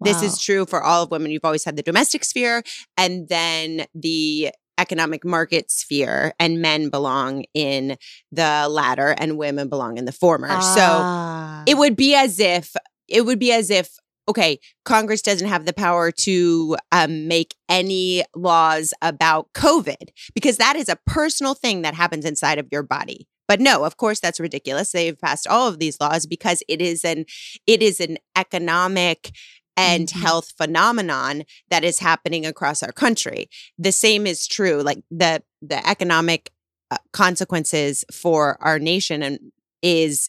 Wow. 0.00 0.12
This 0.12 0.22
is 0.22 0.40
true 0.40 0.64
for 0.64 0.80
all 0.80 1.02
of 1.02 1.10
women. 1.10 1.32
You've 1.32 1.44
always 1.44 1.64
had 1.64 1.74
the 1.74 1.82
domestic 1.82 2.22
sphere 2.24 2.62
and 2.96 3.28
then 3.28 3.86
the 3.96 4.52
economic 4.78 5.24
market 5.24 5.70
sphere, 5.70 6.32
and 6.38 6.62
men 6.62 6.88
belong 6.88 7.44
in 7.52 7.96
the 8.30 8.68
latter 8.70 9.08
and 9.18 9.36
women 9.36 9.68
belong 9.68 9.98
in 9.98 10.04
the 10.04 10.12
former. 10.12 10.48
Ah. 10.50 11.64
So 11.66 11.70
it 11.70 11.76
would 11.76 11.96
be 11.96 12.14
as 12.14 12.38
if 12.40 12.74
it 13.08 13.26
would 13.26 13.38
be 13.38 13.52
as 13.52 13.70
if 13.70 13.90
okay, 14.28 14.58
Congress 14.84 15.22
doesn't 15.22 15.48
have 15.48 15.64
the 15.64 15.72
power 15.72 16.12
to 16.12 16.76
um, 16.92 17.26
make 17.26 17.54
any 17.68 18.22
laws 18.36 18.92
about 19.00 19.48
COVID 19.54 20.10
because 20.34 20.58
that 20.58 20.76
is 20.76 20.88
a 20.88 20.98
personal 21.06 21.54
thing 21.54 21.82
that 21.82 21.94
happens 21.94 22.24
inside 22.24 22.58
of 22.58 22.68
your 22.70 22.82
body. 22.82 23.26
But 23.48 23.60
no, 23.60 23.84
of 23.84 23.96
course, 23.96 24.20
that's 24.20 24.38
ridiculous. 24.38 24.92
They've 24.92 25.18
passed 25.18 25.48
all 25.48 25.66
of 25.66 25.78
these 25.78 25.98
laws 26.00 26.26
because 26.26 26.62
it 26.68 26.82
is 26.82 27.02
an 27.04 27.24
it 27.66 27.82
is 27.82 27.98
an 27.98 28.18
economic 28.36 29.30
and 29.74 30.08
mm-hmm. 30.08 30.20
health 30.20 30.52
phenomenon 30.58 31.44
that 31.70 31.82
is 31.82 32.00
happening 32.00 32.44
across 32.44 32.82
our 32.82 32.92
country. 32.92 33.48
The 33.78 33.92
same 33.92 34.26
is 34.26 34.46
true, 34.46 34.82
like 34.82 35.02
the 35.10 35.42
the 35.62 35.86
economic 35.88 36.50
uh, 36.90 36.98
consequences 37.14 38.04
for 38.12 38.58
our 38.60 38.78
nation 38.78 39.22
and 39.22 39.38
is 39.82 40.28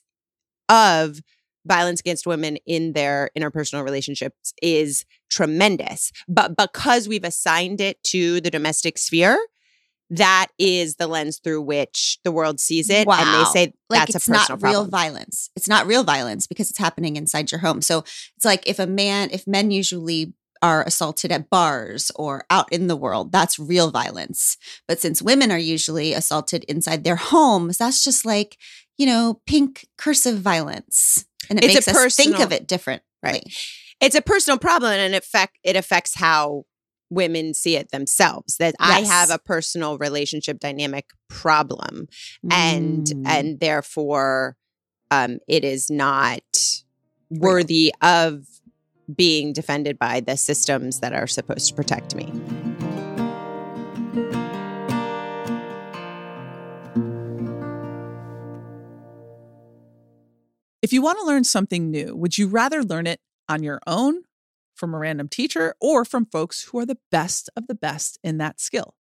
of 0.69 1.19
violence 1.69 2.01
against 2.01 2.27
women 2.27 2.57
in 2.65 2.91
their 2.91 3.29
interpersonal 3.37 3.85
relationships 3.85 4.53
is 4.61 5.05
tremendous. 5.29 6.11
But 6.27 6.57
because 6.57 7.07
we've 7.07 7.23
assigned 7.23 7.79
it 7.79 8.03
to 8.05 8.41
the 8.41 8.51
domestic 8.51 8.97
sphere, 8.97 9.39
that 10.09 10.47
is 10.57 10.95
the 10.95 11.07
lens 11.07 11.37
through 11.37 11.61
which 11.61 12.19
the 12.23 12.31
world 12.31 12.59
sees 12.59 12.89
it. 12.89 13.07
Wow. 13.07 13.19
And 13.19 13.27
they 13.27 13.49
say 13.51 13.73
like 13.89 14.07
that's 14.07 14.15
it's 14.15 14.27
a 14.27 14.31
not 14.31 14.47
problem. 14.47 14.71
real 14.71 14.85
violence. 14.85 15.49
It's 15.55 15.69
not 15.69 15.87
real 15.87 16.03
violence 16.03 16.47
because 16.47 16.69
it's 16.69 16.79
happening 16.79 17.15
inside 17.15 17.51
your 17.51 17.59
home. 17.59 17.81
So 17.81 17.99
it's 18.35 18.45
like 18.45 18.67
if 18.67 18.79
a 18.79 18.87
man, 18.87 19.29
if 19.31 19.45
men 19.47 19.71
usually 19.71 20.33
are 20.61 20.83
assaulted 20.83 21.31
at 21.31 21.49
bars 21.49 22.11
or 22.15 22.43
out 22.49 22.71
in 22.71 22.87
the 22.87 22.95
world, 22.95 23.31
that's 23.31 23.59
real 23.59 23.91
violence. 23.91 24.57
But 24.87 24.99
since 24.99 25.21
women 25.21 25.51
are 25.51 25.59
usually 25.59 26.13
assaulted 26.13 26.65
inside 26.65 27.03
their 27.03 27.15
homes, 27.15 27.77
that's 27.77 28.03
just 28.03 28.25
like, 28.25 28.57
you 28.97 29.05
know, 29.05 29.41
pink 29.45 29.87
cursive 29.97 30.39
violence. 30.39 31.25
And 31.49 31.59
it 31.59 31.65
it's 31.65 31.73
makes 31.73 31.87
a 31.87 31.91
personal, 31.91 32.05
us 32.05 32.15
think 32.15 32.39
of 32.39 32.51
it 32.51 32.67
differently. 32.67 33.05
Right. 33.23 33.43
It's 33.99 34.15
a 34.15 34.21
personal 34.21 34.57
problem 34.57 34.93
and 34.93 35.13
it 35.13 35.17
affect 35.17 35.57
it 35.63 35.75
affects 35.75 36.15
how 36.15 36.65
women 37.09 37.53
see 37.53 37.75
it 37.75 37.91
themselves 37.91 38.57
that 38.57 38.75
yes. 38.79 38.89
i 38.89 38.99
have 39.01 39.31
a 39.31 39.39
personal 39.39 39.97
relationship 39.97 40.59
dynamic 40.59 41.09
problem 41.27 42.07
mm. 42.45 42.53
and 42.53 43.11
and 43.25 43.59
therefore 43.59 44.55
um 45.09 45.39
it 45.47 45.63
is 45.63 45.89
not 45.89 46.43
worthy 47.31 47.93
of 48.01 48.45
being 49.13 49.53
defended 49.53 49.97
by 49.97 50.19
the 50.19 50.37
systems 50.37 50.99
that 50.99 51.13
are 51.13 51.27
supposed 51.27 51.67
to 51.67 51.73
protect 51.73 52.15
me 52.15 52.31
If 60.89 60.93
you 60.93 61.03
want 61.03 61.19
to 61.19 61.25
learn 61.27 61.43
something 61.43 61.91
new, 61.91 62.15
would 62.15 62.39
you 62.39 62.47
rather 62.47 62.81
learn 62.81 63.05
it 63.05 63.19
on 63.47 63.61
your 63.61 63.79
own, 63.85 64.23
from 64.73 64.95
a 64.95 64.97
random 64.97 65.27
teacher, 65.27 65.75
or 65.79 66.03
from 66.03 66.25
folks 66.25 66.63
who 66.63 66.79
are 66.79 66.85
the 66.87 66.97
best 67.11 67.47
of 67.55 67.67
the 67.67 67.75
best 67.75 68.17
in 68.23 68.39
that 68.39 68.59
skill? 68.59 68.95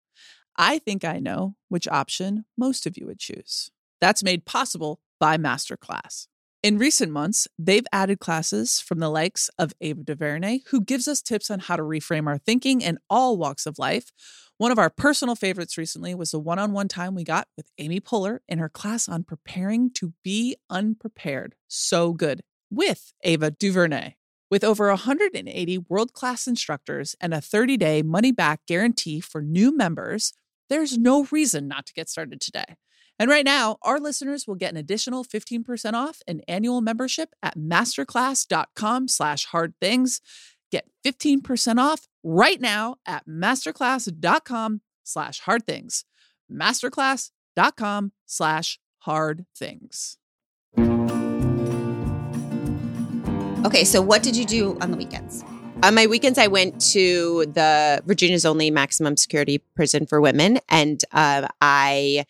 I 0.57 0.81
think 0.81 1.05
I 1.05 1.21
know 1.21 1.55
which 1.69 1.87
option 1.87 2.45
most 2.59 2.87
of 2.87 2.99
you 2.99 3.07
would 3.07 3.21
choose. 3.21 3.71
That's 4.01 4.25
made 4.25 4.45
possible 4.45 4.99
by 5.21 5.37
Masterclass. 5.37 6.27
In 6.67 6.79
recent 6.79 7.13
months, 7.13 7.47
they've 7.57 7.87
added 7.93 8.19
classes 8.19 8.81
from 8.81 8.99
the 8.99 9.09
likes 9.09 9.49
of 9.57 9.73
Ava 9.81 10.03
DuVernay, 10.03 10.63
who 10.71 10.81
gives 10.81 11.07
us 11.07 11.23
tips 11.23 11.49
on 11.49 11.61
how 11.61 11.77
to 11.77 11.83
reframe 11.85 12.27
our 12.27 12.39
thinking 12.39 12.81
in 12.81 12.99
all 13.09 13.37
walks 13.37 13.67
of 13.67 13.79
life, 13.79 14.11
one 14.59 14.73
of 14.73 14.79
our 14.81 14.91
personal 14.91 15.37
favorites 15.37 15.79
recently 15.79 16.13
was 16.13 16.33
the 16.33 16.41
one 16.41 16.59
on 16.59 16.73
one 16.73 16.89
time 16.89 17.15
we 17.15 17.23
got 17.23 17.47
with 17.57 17.71
Amy 17.79 18.01
Poehler 18.01 18.41
in 18.49 18.59
her 18.59 18.69
class 18.69 19.09
on 19.09 19.23
preparing 19.23 19.93
to 19.93 20.13
be 20.25 20.57
unprepared. 20.69 21.55
So 21.69 22.13
good 22.13 22.43
with 22.69 23.13
Ava 23.23 23.53
DuVernay. 23.53 24.17
With 24.51 24.65
over 24.65 24.89
180 24.89 25.79
world 25.89 26.15
class 26.15 26.49
instructors 26.49 27.15
and 27.21 27.33
a 27.33 27.41
30 27.41 27.77
day 27.77 28.03
money 28.03 28.33
back 28.33 28.67
guarantee 28.67 29.21
for 29.21 29.41
new 29.41 29.77
members, 29.77 30.33
there's 30.69 30.99
no 30.99 31.29
reason 31.31 31.69
not 31.69 31.87
to 31.87 31.93
get 31.93 32.09
started 32.09 32.41
today. 32.41 32.75
And 33.19 33.31
right 33.31 33.45
now, 33.45 33.79
our 33.83 33.99
listeners 33.99 34.47
will 34.47 34.57
get 34.57 34.73
an 34.73 34.77
additional 34.77 35.25
15% 35.25 35.95
off 35.95 36.21
an 36.29 36.43
annual 36.47 36.81
membership 36.81 37.35
at 37.43 37.57
masterclass.com 37.57 39.09
slash 39.09 39.47
hard 39.47 39.75
things. 39.81 40.21
Get 40.71 40.87
15% 41.05 41.79
off 41.79 42.09
right 42.23 42.61
now 42.61 42.97
at 43.07 43.27
masterclass.com 43.27 44.81
slash 45.05 45.41
hard 45.41 45.65
things. 45.65 46.05
Masterclass.com 46.53 48.13
slash 48.27 48.79
hard 48.99 49.47
things. 49.57 50.19
Okay, 53.65 53.85
so 53.85 54.03
what 54.03 54.23
did 54.23 54.37
you 54.37 54.45
do 54.45 54.77
on 54.81 54.91
the 54.91 54.97
weekends? 54.97 55.43
On 55.83 55.95
my 55.95 56.07
weekends, 56.07 56.39
I 56.39 56.47
went 56.47 56.81
to 56.93 57.47
the 57.47 58.03
Virginia's 58.07 58.47
only 58.47 58.71
maximum 58.71 59.17
security 59.17 59.59
prison 59.75 60.07
for 60.07 60.21
women, 60.21 60.59
and 60.69 61.03
uh, 61.13 61.49
I 61.61 62.25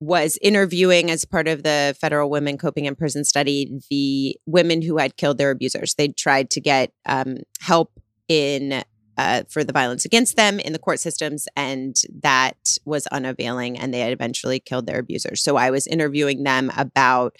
was 0.00 0.38
interviewing 0.40 1.10
as 1.10 1.26
part 1.26 1.46
of 1.46 1.62
the 1.62 1.94
federal 2.00 2.30
women 2.30 2.56
coping 2.56 2.86
in 2.86 2.96
prison 2.96 3.22
study 3.22 3.80
the 3.90 4.34
women 4.46 4.80
who 4.80 4.96
had 4.96 5.16
killed 5.16 5.36
their 5.36 5.50
abusers. 5.50 5.94
They 5.94 6.08
tried 6.08 6.48
to 6.50 6.60
get 6.60 6.92
um, 7.06 7.38
help 7.60 8.00
in 8.26 8.82
uh, 9.18 9.42
for 9.50 9.62
the 9.62 9.72
violence 9.72 10.06
against 10.06 10.36
them 10.36 10.58
in 10.58 10.72
the 10.72 10.78
court 10.78 10.98
systems, 10.98 11.46
and 11.54 11.94
that 12.22 12.78
was 12.86 13.06
unavailing. 13.08 13.78
And 13.78 13.92
they 13.92 14.00
had 14.00 14.12
eventually 14.12 14.58
killed 14.58 14.86
their 14.86 14.98
abusers. 14.98 15.42
So 15.42 15.56
I 15.56 15.70
was 15.70 15.86
interviewing 15.86 16.42
them 16.44 16.72
about 16.74 17.36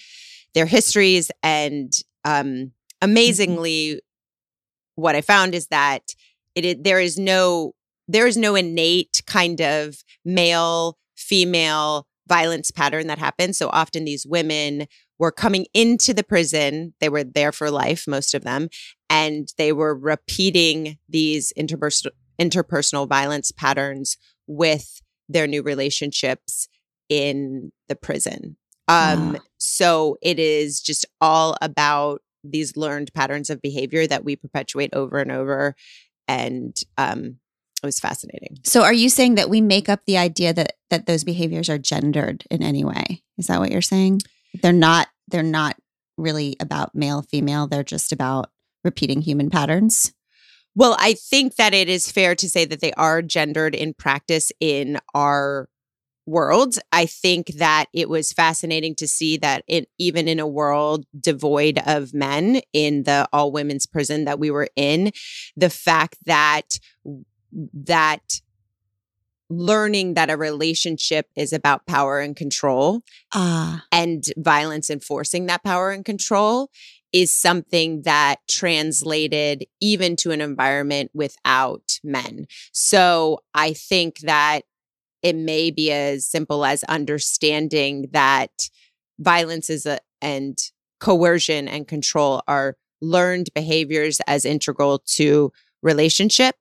their 0.52 0.66
histories, 0.66 1.30
and 1.42 1.90
um, 2.24 2.46
mm-hmm. 2.46 2.64
amazingly, 3.00 4.02
what 4.96 5.16
I 5.16 5.22
found 5.22 5.54
is 5.54 5.68
that 5.68 6.14
it 6.54 6.84
there 6.84 7.00
is 7.00 7.18
no 7.18 7.74
there 8.08 8.26
is 8.26 8.36
no 8.36 8.56
innate 8.56 9.22
kind 9.26 9.60
of 9.62 10.02
male 10.24 10.98
female 11.16 12.06
violence 12.30 12.70
pattern 12.70 13.08
that 13.08 13.18
happens. 13.18 13.58
So 13.58 13.68
often 13.72 14.04
these 14.04 14.25
women 14.25 14.87
were 15.18 15.32
coming 15.32 15.66
into 15.75 16.14
the 16.14 16.22
prison, 16.22 16.94
they 17.00 17.08
were 17.08 17.25
there 17.25 17.52
for 17.52 17.70
life, 17.70 18.04
most 18.06 18.34
of 18.34 18.44
them, 18.44 18.68
and 19.10 19.49
they 19.58 19.72
were 19.72 19.94
repeating 19.94 20.96
these 21.08 21.52
interpersonal 21.58 22.12
interpersonal 22.40 23.06
violence 23.06 23.52
patterns 23.52 24.16
with 24.46 25.02
their 25.28 25.46
new 25.46 25.62
relationships 25.62 26.68
in 27.10 27.70
the 27.88 27.96
prison. 27.96 28.56
Um, 28.88 29.37
Ah. 29.37 29.40
So 29.58 30.16
it 30.22 30.38
is 30.38 30.80
just 30.80 31.04
all 31.20 31.56
about 31.60 32.22
these 32.42 32.78
learned 32.78 33.12
patterns 33.12 33.50
of 33.50 33.60
behavior 33.60 34.06
that 34.06 34.25
we 34.25 34.37
perpetuate 34.37 34.94
over 34.94 35.18
and 35.18 35.30
over. 35.30 35.75
And 36.26 36.75
um, 36.96 37.40
it 37.82 37.87
was 37.87 38.00
fascinating. 38.00 38.58
So 38.64 38.82
are 38.82 38.92
you 38.92 39.08
saying 39.08 39.37
that 39.37 39.50
we 39.50 39.60
make 39.60 39.88
up 39.88 40.00
the 40.06 40.18
idea 40.18 40.52
that 40.52 40.75
that 40.90 41.06
those 41.06 41.25
behaviors 41.25 41.68
are 41.68 41.78
gendered 41.78 42.44
in 42.50 42.62
any 42.62 42.84
way? 42.84 43.22
Is 43.38 43.46
that 43.46 43.60
what 43.60 43.70
you're 43.70 43.82
saying? 43.82 44.20
They're 44.62 44.72
not 44.72 45.08
they're 45.28 45.42
not 45.42 45.76
really 46.16 46.56
about 46.60 46.94
male 46.94 47.22
female, 47.22 47.66
they're 47.66 47.82
just 47.82 48.12
about 48.12 48.50
repeating 48.84 49.22
human 49.22 49.50
patterns. 49.50 50.12
Well, 50.75 50.96
I 50.99 51.14
think 51.14 51.56
that 51.56 51.75
it 51.75 51.88
is 51.88 52.10
fair 52.10 52.34
to 52.37 52.49
say 52.49 52.64
that 52.64 52.80
they 52.80 52.92
are 52.92 53.22
gendered 53.22 53.75
in 53.75 53.92
practice 53.94 54.52
in 54.60 54.99
our 55.14 55.68
world. 56.26 56.78
I 56.92 57.06
think 57.06 57.49
that 57.54 57.87
it 57.92 58.08
was 58.08 58.32
fascinating 58.32 58.94
to 58.96 59.08
see 59.08 59.37
that 59.38 59.64
it, 59.66 59.88
even 59.99 60.28
in 60.28 60.38
a 60.38 60.46
world 60.46 61.04
devoid 61.18 61.80
of 61.87 62.14
men 62.14 62.60
in 62.72 63.02
the 63.02 63.28
all 63.32 63.50
women's 63.50 63.87
prison 63.87 64.25
that 64.25 64.38
we 64.38 64.50
were 64.50 64.68
in, 64.76 65.10
the 65.56 65.70
fact 65.70 66.16
that 66.26 66.78
that 67.52 68.40
learning 69.49 70.14
that 70.14 70.30
a 70.30 70.37
relationship 70.37 71.26
is 71.37 71.52
about 71.52 71.87
power 71.87 72.21
and 72.21 72.37
control 72.37 73.02
Ah, 73.35 73.85
and 73.90 74.25
violence 74.37 74.90
enforcing 74.90 75.47
that 75.47 75.64
power 75.64 75.90
and 75.90 76.04
control 76.04 76.71
is 77.12 77.35
something 77.35 78.02
that 78.02 78.37
translated 78.49 79.64
even 79.80 80.14
to 80.14 80.30
an 80.30 80.40
environment 80.40 81.11
without 81.12 81.99
men. 82.04 82.47
So 82.73 83.40
I 83.52 83.73
think 83.73 84.21
that 84.21 84.61
it 85.23 85.35
may 85.35 85.73
be 85.73 85.90
as 85.90 86.26
simple 86.26 86.64
as 86.64 86.85
understanding 86.85 88.09
that 88.12 88.71
violence 89.19 89.69
is 89.69 89.87
a 89.87 89.99
and 90.23 90.59
coercion 91.00 91.66
and 91.66 91.88
control 91.88 92.42
are 92.47 92.76
learned 93.00 93.49
behaviors 93.54 94.21
as 94.26 94.45
integral 94.45 94.99
to 95.07 95.50
relationship 95.83 96.54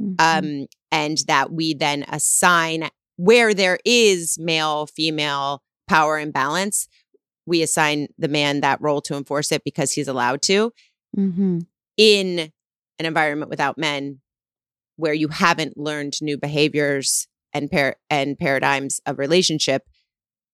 mhm. 0.00 0.14
um, 0.18 0.66
and 0.92 1.18
that 1.26 1.52
we 1.52 1.74
then 1.74 2.04
assign 2.08 2.88
where 3.16 3.52
there 3.54 3.78
is 3.84 4.38
male 4.38 4.86
female 4.86 5.62
power 5.88 6.18
imbalance 6.18 6.88
we 7.46 7.62
assign 7.62 8.06
the 8.18 8.28
man 8.28 8.60
that 8.60 8.80
role 8.80 9.00
to 9.00 9.16
enforce 9.16 9.50
it 9.50 9.64
because 9.64 9.92
he's 9.92 10.06
allowed 10.08 10.40
to 10.42 10.72
Mhm. 11.18 11.66
in 11.96 12.38
an 12.98 13.06
environment 13.06 13.50
without 13.50 13.76
men 13.78 14.20
where 14.96 15.14
you 15.14 15.28
haven't 15.28 15.76
learned 15.76 16.14
new 16.22 16.36
behaviors 16.38 17.26
and 17.52 17.70
par- 17.70 17.96
and 18.08 18.38
paradigms 18.38 19.00
of 19.06 19.18
relationship 19.18 19.84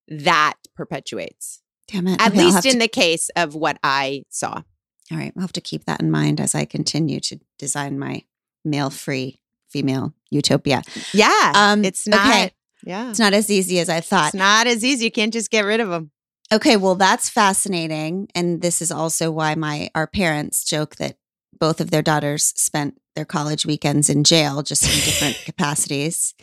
that 0.08 0.54
perpetuates 0.74 1.62
Damn 1.88 2.06
it. 2.08 2.20
at 2.20 2.32
Okay, 2.32 2.44
least 2.44 2.64
in 2.64 2.72
to- 2.74 2.78
the 2.78 2.88
case 2.88 3.28
of 3.36 3.54
what 3.54 3.78
i 3.82 4.22
saw 4.30 4.62
All 5.10 5.18
right, 5.18 5.32
I'll 5.36 5.42
have 5.42 5.52
to 5.52 5.60
keep 5.60 5.84
that 5.84 6.00
in 6.00 6.10
mind 6.10 6.40
as 6.40 6.54
I 6.54 6.64
continue 6.64 7.20
to 7.20 7.38
design 7.58 7.98
my 7.98 8.24
male-free 8.66 9.38
female 9.68 10.12
utopia. 10.30 10.82
yeah 11.14 11.52
Um 11.54 11.85
it's 11.85 12.06
not 12.06 12.26
okay. 12.26 12.50
yeah 12.85 13.11
It's 13.11 13.18
not 13.18 13.32
as 13.35 13.50
easy 13.50 13.78
as 13.78 13.88
I 13.88 14.00
thought. 14.00 14.28
it's 14.28 14.35
not 14.35 14.66
as 14.66 14.85
easy 14.85 15.04
you 15.04 15.11
can't 15.11 15.32
just 15.32 15.50
get 15.50 15.64
rid 15.64 15.80
of 15.80 15.88
them 15.88 16.11
Okay, 16.52 16.76
well 16.76 16.94
that's 16.94 17.28
fascinating 17.28 18.28
and 18.35 18.62
this 18.62 18.80
is 18.80 18.92
also 18.92 19.30
why 19.32 19.54
my 19.56 19.90
our 19.94 20.06
parents 20.06 20.64
joke 20.64 20.96
that 20.96 21.16
both 21.58 21.80
of 21.80 21.90
their 21.90 22.02
daughters 22.02 22.44
spent 22.56 23.00
their 23.16 23.25
college 23.25 23.66
weekends 23.66 24.08
in 24.11 24.23
jail 24.25 24.62
just 24.62 24.85
in 24.85 24.90
different 25.04 25.37
capacities. 25.44 26.35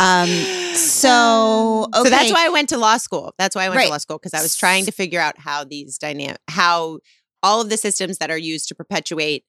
Um 0.00 0.28
so 0.74 1.86
so 1.94 2.04
that's 2.04 2.32
why 2.32 2.46
I 2.46 2.48
went 2.48 2.68
to 2.70 2.78
law 2.78 2.96
school. 2.96 3.34
That's 3.38 3.54
why 3.54 3.64
I 3.64 3.68
went 3.68 3.78
Right. 3.78 3.84
to 3.86 3.90
law 3.92 3.98
school 3.98 4.18
because 4.18 4.34
I 4.34 4.42
was 4.42 4.56
trying 4.56 4.84
to 4.86 4.92
figure 4.92 5.20
out 5.20 5.38
how 5.38 5.64
these 5.64 5.98
dynamic, 5.98 6.38
how 6.48 6.98
all 7.42 7.60
of 7.60 7.68
the 7.70 7.76
systems 7.76 8.18
that 8.18 8.30
are 8.30 8.38
used 8.38 8.68
to 8.68 8.74
perpetuate 8.74 9.44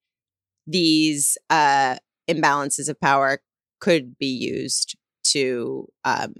these 0.71 1.37
uh, 1.49 1.95
imbalances 2.29 2.89
of 2.89 2.99
power 2.99 3.39
could 3.79 4.17
be 4.17 4.27
used 4.27 4.97
to 5.27 5.87
um, 6.03 6.33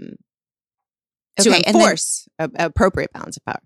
to 1.39 1.49
Okay, 1.49 1.61
then- 1.65 1.75
enforce 1.75 2.27
a, 2.37 2.49
a 2.55 2.65
appropriate 2.65 3.13
balance 3.13 3.37
of 3.37 3.45
power. 3.45 3.61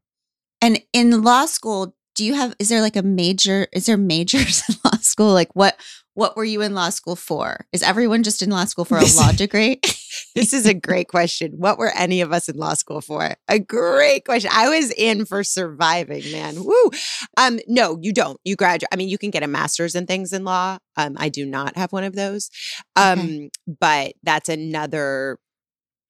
And 0.62 0.82
in 0.93 1.23
law 1.23 1.45
school, 1.45 1.95
do 2.15 2.23
you 2.23 2.36
have 2.36 2.56
is 2.60 2.69
there 2.69 2.82
like 2.82 2.95
a 2.95 3.02
major 3.02 3.67
is 3.73 3.86
there 3.88 3.97
majors 3.97 4.63
in 4.69 4.76
law 4.86 4.97
school? 5.02 5.34
Like 5.34 5.56
what 5.56 5.80
what 6.13 6.38
were 6.38 6.45
you 6.45 6.62
in 6.62 6.73
law 6.76 6.89
school 6.89 7.15
for? 7.15 7.65
Is 7.73 7.82
everyone 7.84 8.23
just 8.23 8.41
in 8.41 8.49
law 8.52 8.65
school 8.65 8.86
for 8.86 8.97
a 8.97 9.06
law 9.17 9.32
degree? 9.32 9.82
This 10.36 10.52
is 10.54 10.65
a 10.65 10.74
great 10.74 11.08
question. 11.08 11.54
What 11.58 11.78
were 11.78 11.91
any 11.96 12.22
of 12.22 12.32
us 12.34 12.50
in 12.50 12.58
law 12.58 12.74
school 12.74 13.02
for? 13.02 13.36
A 13.48 13.60
great 13.60 14.26
question. 14.26 14.50
I 14.54 14.67
was 14.69 14.91
in 14.91 15.26
for 15.26 15.43
surviving, 15.43 16.24
man. 16.32 16.63
Woo. 16.63 16.89
Um, 17.38 17.60
no, 17.67 18.00
you 18.02 18.12
don't. 18.13 18.39
You 18.43 18.56
graduate. 18.56 18.89
I 18.91 18.96
mean, 18.96 19.10
you 19.10 19.17
can 19.17 19.30
get 19.30 19.43
a 19.43 19.48
master's 19.48 19.93
in 19.96 20.06
things 20.08 20.34
in 20.34 20.43
law. 20.43 20.80
Um, 20.98 21.15
I 21.19 21.30
do 21.30 21.46
not 21.46 21.78
have 21.78 21.91
one 21.91 22.04
of 22.04 22.15
those. 22.15 22.50
Um, 22.96 23.19
Okay. 23.19 23.50
but 23.80 24.13
that's 24.24 24.50
another 24.50 25.38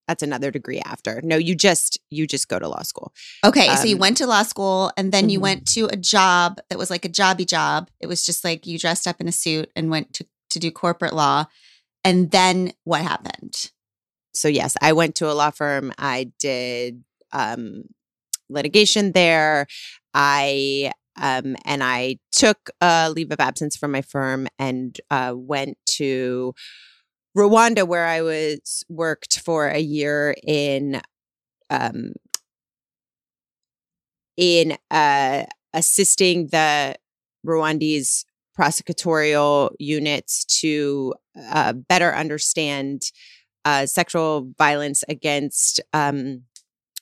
that's 0.07 0.21
another 0.23 0.51
degree 0.51 0.81
after. 0.83 1.21
No, 1.23 1.38
you 1.38 1.55
just 1.55 1.97
you 2.09 2.27
just 2.27 2.49
go 2.49 2.59
to 2.59 2.67
law 2.67 2.81
school. 2.81 3.13
Okay, 3.45 3.73
so 3.75 3.86
you 3.86 3.95
Um, 3.95 3.99
went 4.01 4.17
to 4.17 4.27
law 4.27 4.43
school 4.43 4.91
and 4.97 5.13
then 5.13 5.29
you 5.29 5.39
mhm. 5.39 5.43
went 5.43 5.67
to 5.69 5.86
a 5.86 5.95
job 5.95 6.59
that 6.69 6.77
was 6.77 6.89
like 6.89 7.05
a 7.05 7.09
jobby 7.09 7.47
job. 7.47 7.89
It 8.01 8.07
was 8.07 8.25
just 8.25 8.43
like 8.43 8.67
you 8.67 8.77
dressed 8.77 9.07
up 9.07 9.21
in 9.21 9.27
a 9.29 9.31
suit 9.31 9.69
and 9.75 9.89
went 9.89 10.13
to 10.15 10.25
to 10.49 10.59
do 10.59 10.71
corporate 10.71 11.13
law. 11.13 11.45
And 12.03 12.31
then 12.31 12.73
what 12.83 13.01
happened? 13.01 13.71
So 14.34 14.48
yes, 14.48 14.76
I 14.82 14.93
went 14.93 15.15
to 15.15 15.32
a 15.32 15.34
law 15.34 15.52
firm. 15.52 15.91
I 15.98 16.32
did 16.39 17.04
um, 17.32 17.84
litigation 18.50 19.12
there. 19.12 19.67
I 20.13 20.91
um, 21.15 21.56
and 21.65 21.84
I 21.84 22.17
took 22.32 22.72
a 22.82 23.12
leave 23.12 23.32
of 23.32 23.39
absence 23.39 23.78
from 23.78 23.91
my 23.91 24.02
firm 24.02 24.48
and 24.58 25.00
uh, 25.12 25.34
went 25.36 25.78
to 25.91 26.56
Rwanda, 27.38 27.88
where 27.88 28.08
I 28.08 28.22
was 28.22 28.84
worked 28.89 29.39
for 29.39 29.67
a 29.67 29.80
year 29.80 30.36
in 30.43 31.02
um, 31.69 32.13
in 34.38 34.78
uh, 34.89 35.46
assisting 35.74 36.48
the 36.48 36.96
Rwandese 37.46 38.26
prosecutorial 38.58 39.72
units 39.80 40.46
to 40.62 41.13
uh, 41.52 41.74
better 41.74 42.13
understand 42.15 43.04
uh, 43.65 43.86
sexual 43.86 44.52
violence 44.58 45.04
against 45.08 45.80
um, 45.93 46.43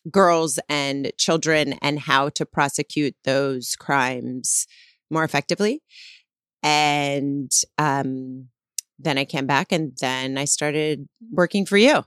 girls 0.10 0.60
and 0.70 1.12
children 1.18 1.74
and 1.82 2.00
how 2.00 2.30
to 2.30 2.46
prosecute 2.46 3.16
those 3.24 3.76
crimes 3.76 4.68
more 5.10 5.24
effectively. 5.24 5.82
And 6.64 7.52
um, 7.78 8.48
then 9.00 9.18
I 9.18 9.26
came 9.26 9.48
back 9.48 9.72
and 9.72 9.94
then 10.00 10.38
I 10.38 10.46
started 10.46 11.08
working 11.32 11.66
for 11.66 11.78
you. 11.78 12.04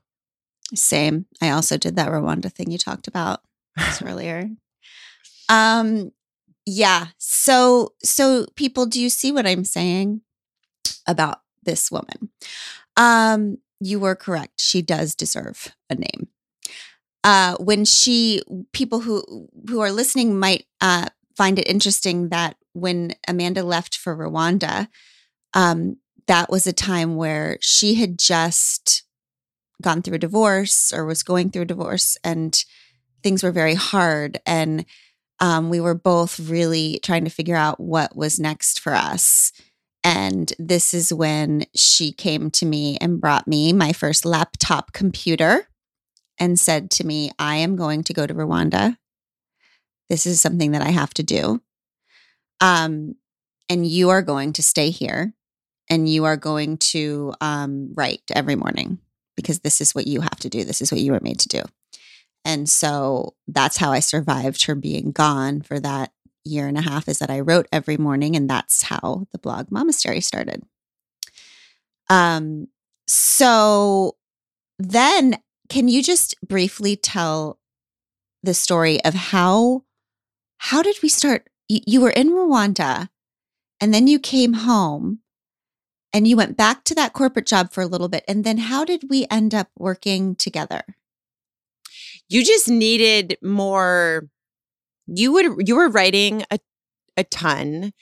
Same. 0.75 1.27
I 1.43 1.51
also 1.51 1.77
did 1.77 1.97
that 1.97 2.09
Rwanda 2.09 2.51
thing 2.51 2.71
you 2.71 2.79
talked 2.79 3.07
about 3.07 3.41
earlier. 4.05 4.49
Um 5.49 6.13
yeah. 6.67 7.09
So 7.19 7.93
so 8.03 8.47
people 8.57 8.87
do 8.87 9.01
you 9.01 9.11
see 9.11 9.31
what 9.31 9.47
I'm 9.47 9.65
saying 9.65 10.23
about 11.07 11.41
this 11.63 11.91
woman? 11.91 12.31
Um 12.97 13.59
you 13.85 14.01
were 14.01 14.15
correct. 14.15 14.61
She 14.61 14.83
does 14.83 15.15
deserve 15.15 15.75
a 15.91 15.95
name. 15.95 16.29
Uh 17.23 17.57
when 17.59 17.85
she 17.85 18.43
people 18.73 19.01
who 19.01 19.49
who 19.69 19.81
are 19.81 19.93
listening 19.93 20.39
might 20.39 20.67
uh 20.81 21.09
find 21.37 21.59
it 21.59 21.69
interesting 21.69 22.29
that 22.29 22.57
when 22.73 23.15
Amanda 23.29 23.63
left 23.63 23.97
for 23.97 24.17
Rwanda 24.17 24.89
um 25.53 25.97
that 26.27 26.51
was 26.51 26.67
a 26.67 26.73
time 26.73 27.17
where 27.17 27.59
she 27.61 27.95
had 27.95 28.19
just 28.19 29.05
gone 29.83 30.01
through 30.03 30.15
a 30.15 30.19
divorce 30.19 30.93
or 30.93 31.05
was 31.05 31.23
going 31.23 31.51
through 31.51 31.63
a 31.63 31.67
divorce 31.67 32.17
and 32.25 32.65
things 33.23 33.43
were 33.43 33.53
very 33.53 33.75
hard 33.75 34.41
and 34.47 34.87
um, 35.41 35.69
we 35.69 35.81
were 35.81 35.95
both 35.95 36.39
really 36.39 37.01
trying 37.03 37.25
to 37.25 37.31
figure 37.31 37.57
out 37.57 37.81
what 37.81 38.17
was 38.17 38.39
next 38.39 38.81
for 38.81 38.95
us 38.95 39.53
and 40.05 40.53
this 40.59 40.95
is 40.95 41.13
when 41.13 41.65
she 41.75 42.13
came 42.13 42.51
to 42.51 42.67
me 42.67 42.97
and 43.01 43.21
brought 43.21 43.49
me 43.49 43.73
my 43.73 43.93
first 43.93 44.25
laptop 44.25 44.93
computer 44.93 45.69
and 46.39 46.59
said 46.59 46.91
to 46.91 47.05
me 47.05 47.31
i 47.39 47.57
am 47.57 47.75
going 47.77 48.05
to 48.05 48.15
go 48.15 48.27
to 48.27 48.35
rwanda 48.35 48.97
this 50.09 50.27
is 50.27 50.41
something 50.41 50.73
that 50.73 50.83
i 50.83 50.91
have 50.91 51.13
to 51.15 51.23
do 51.23 51.61
um, 52.61 53.17
and 53.69 53.87
you 53.87 54.11
are 54.11 54.23
going 54.23 54.53
to 54.55 54.63
stay 54.63 54.91
here 54.91 55.35
and 55.91 56.09
you 56.09 56.25
are 56.25 56.37
going 56.37 56.79
to 56.79 57.35
um, 57.41 57.93
write 57.95 58.23
every 58.35 58.57
morning 58.57 58.99
because 59.37 59.61
this 59.61 59.81
is 59.81 59.95
what 59.95 60.07
you 60.07 60.21
have 60.21 60.39
to 60.41 60.49
do. 60.49 60.65
This 60.65 60.81
is 60.81 60.91
what 60.91 61.01
you 61.01 61.13
were 61.13 61.21
made 61.21 61.41
to 61.41 61.49
do. 61.49 61.63
And 62.45 62.69
so 62.69 63.35
that's 63.49 63.77
how 63.77 63.93
I 63.93 64.01
survived 64.01 64.65
her 64.67 64.75
being 64.75 65.13
gone 65.13 65.61
for 65.63 65.81
that 65.81 66.13
year 66.45 66.67
and 66.67 66.79
a 66.79 66.83
half 66.83 67.09
is 67.09 67.19
that 67.19 67.31
I 67.31 67.41
wrote 67.41 67.67
every 67.73 67.97
morning, 67.97 68.37
and 68.37 68.49
that's 68.49 68.83
how 68.83 69.27
the 69.33 69.39
blog 69.39 69.69
Momastery 69.69 70.23
started. 70.23 70.63
Um, 72.09 72.69
so 73.07 74.17
then 74.79 75.39
can 75.69 75.89
you 75.89 76.03
just 76.03 76.35
briefly 76.47 76.97
tell 76.97 77.59
the 78.43 78.55
story 78.55 79.03
of 79.05 79.15
how 79.15 79.85
how 80.59 80.83
did 80.83 80.97
we 81.03 81.09
start? 81.09 81.49
You, 81.69 81.81
you 81.87 82.01
were 82.01 82.11
in 82.11 82.31
Rwanda 82.31 83.09
and 83.81 83.93
then 83.93 84.07
you 84.07 84.19
came 84.19 84.55
home 84.55 85.21
and 86.13 86.29
you 86.29 86.37
went 86.37 86.57
back 86.57 86.85
to 86.85 86.95
that 86.95 87.13
corporate 87.13 87.47
job 87.47 87.73
for 87.73 87.83
a 87.83 87.87
little 87.87 88.09
bit. 88.09 88.25
And 88.29 88.45
then 88.45 88.59
how 88.59 88.85
did 88.85 89.11
we 89.11 89.27
end 89.31 89.55
up 89.55 89.69
working 89.77 90.37
together? 90.37 90.83
You 92.29 92.45
just 92.45 92.69
needed 92.69 93.37
more 93.43 94.29
you 95.07 95.33
would 95.33 95.67
you 95.67 95.77
were 95.77 95.89
writing 95.89 96.45
a 96.51 96.59
a 97.17 97.25
ton 97.25 97.93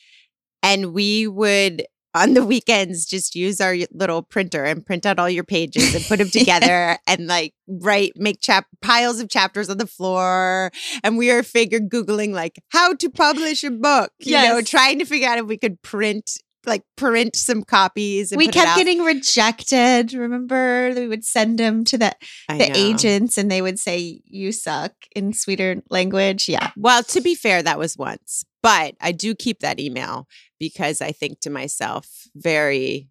and 0.63 0.95
we 0.95 1.27
would 1.27 1.85
on 2.15 2.35
the 2.35 2.45
weekends 2.45 3.07
just 3.07 3.35
use 3.35 3.61
our 3.61 3.75
little 3.91 4.23
printer 4.23 4.65
and 4.65 4.85
print 4.85 5.07
out 5.07 5.19
all 5.19 5.31
your 5.31 5.45
pages 5.45 5.95
and 5.95 6.05
put 6.05 6.19
them 6.19 6.29
together 6.31 6.99
and 7.07 7.27
like 7.27 7.55
write 7.67 8.13
make 8.17 8.41
chap 8.41 8.67
piles 8.83 9.21
of 9.21 9.29
chapters 9.29 9.71
on 9.71 9.79
the 9.79 9.87
floor 9.87 10.71
and 11.03 11.17
we 11.17 11.33
were 11.33 11.43
figure 11.43 11.81
googling 11.81 12.33
like 12.33 12.63
how 12.69 12.95
to 12.95 13.09
publish 13.09 13.65
a 13.65 13.71
book 13.71 14.13
you 14.21 14.33
yes. 14.33 14.49
know 14.49 14.61
trying 14.61 14.99
to 14.99 15.05
figure 15.05 15.29
out 15.29 15.39
if 15.39 15.47
we 15.47 15.57
could 15.57 15.81
print 15.83 16.39
like 16.67 16.85
print 16.97 17.37
some 17.37 17.63
copies. 17.63 18.33
we 18.37 18.49
kept 18.49 18.77
getting 18.77 19.01
rejected. 19.01 20.13
Remember, 20.13 20.93
we 20.95 21.09
would 21.09 21.25
send 21.25 21.59
them 21.59 21.85
to 21.85 21.99
the 21.99 22.15
the 22.49 22.71
agents, 22.77 23.39
and 23.39 23.51
they 23.51 23.63
would 23.63 23.79
say 23.79 24.21
"you 24.25 24.53
suck" 24.53 24.93
in 25.15 25.33
sweeter 25.33 25.83
language. 25.91 26.49
Yeah. 26.49 26.71
Well, 26.77 27.03
to 27.05 27.21
be 27.21 27.35
fair, 27.35 27.63
that 27.63 27.79
was 27.79 27.97
once, 27.97 28.45
but 28.63 28.95
I 29.01 29.13
do 29.13 29.35
keep 29.35 29.61
that 29.61 29.81
email 29.81 30.29
because 30.59 31.01
I 31.01 31.13
think 31.13 31.41
to 31.41 31.51
myself, 31.51 32.29
very, 32.35 33.09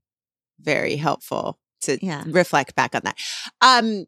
very 0.59 0.95
helpful 0.95 1.59
to 1.81 1.97
yeah. 2.01 2.23
reflect 2.27 2.75
back 2.75 2.95
on 2.95 3.01
that. 3.03 3.17
Um, 3.61 4.05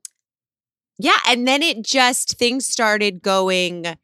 yeah, 0.99 1.17
and 1.27 1.47
then 1.47 1.61
it 1.61 1.83
just 1.83 2.37
things 2.37 2.65
started 2.65 3.21
going 3.21 3.97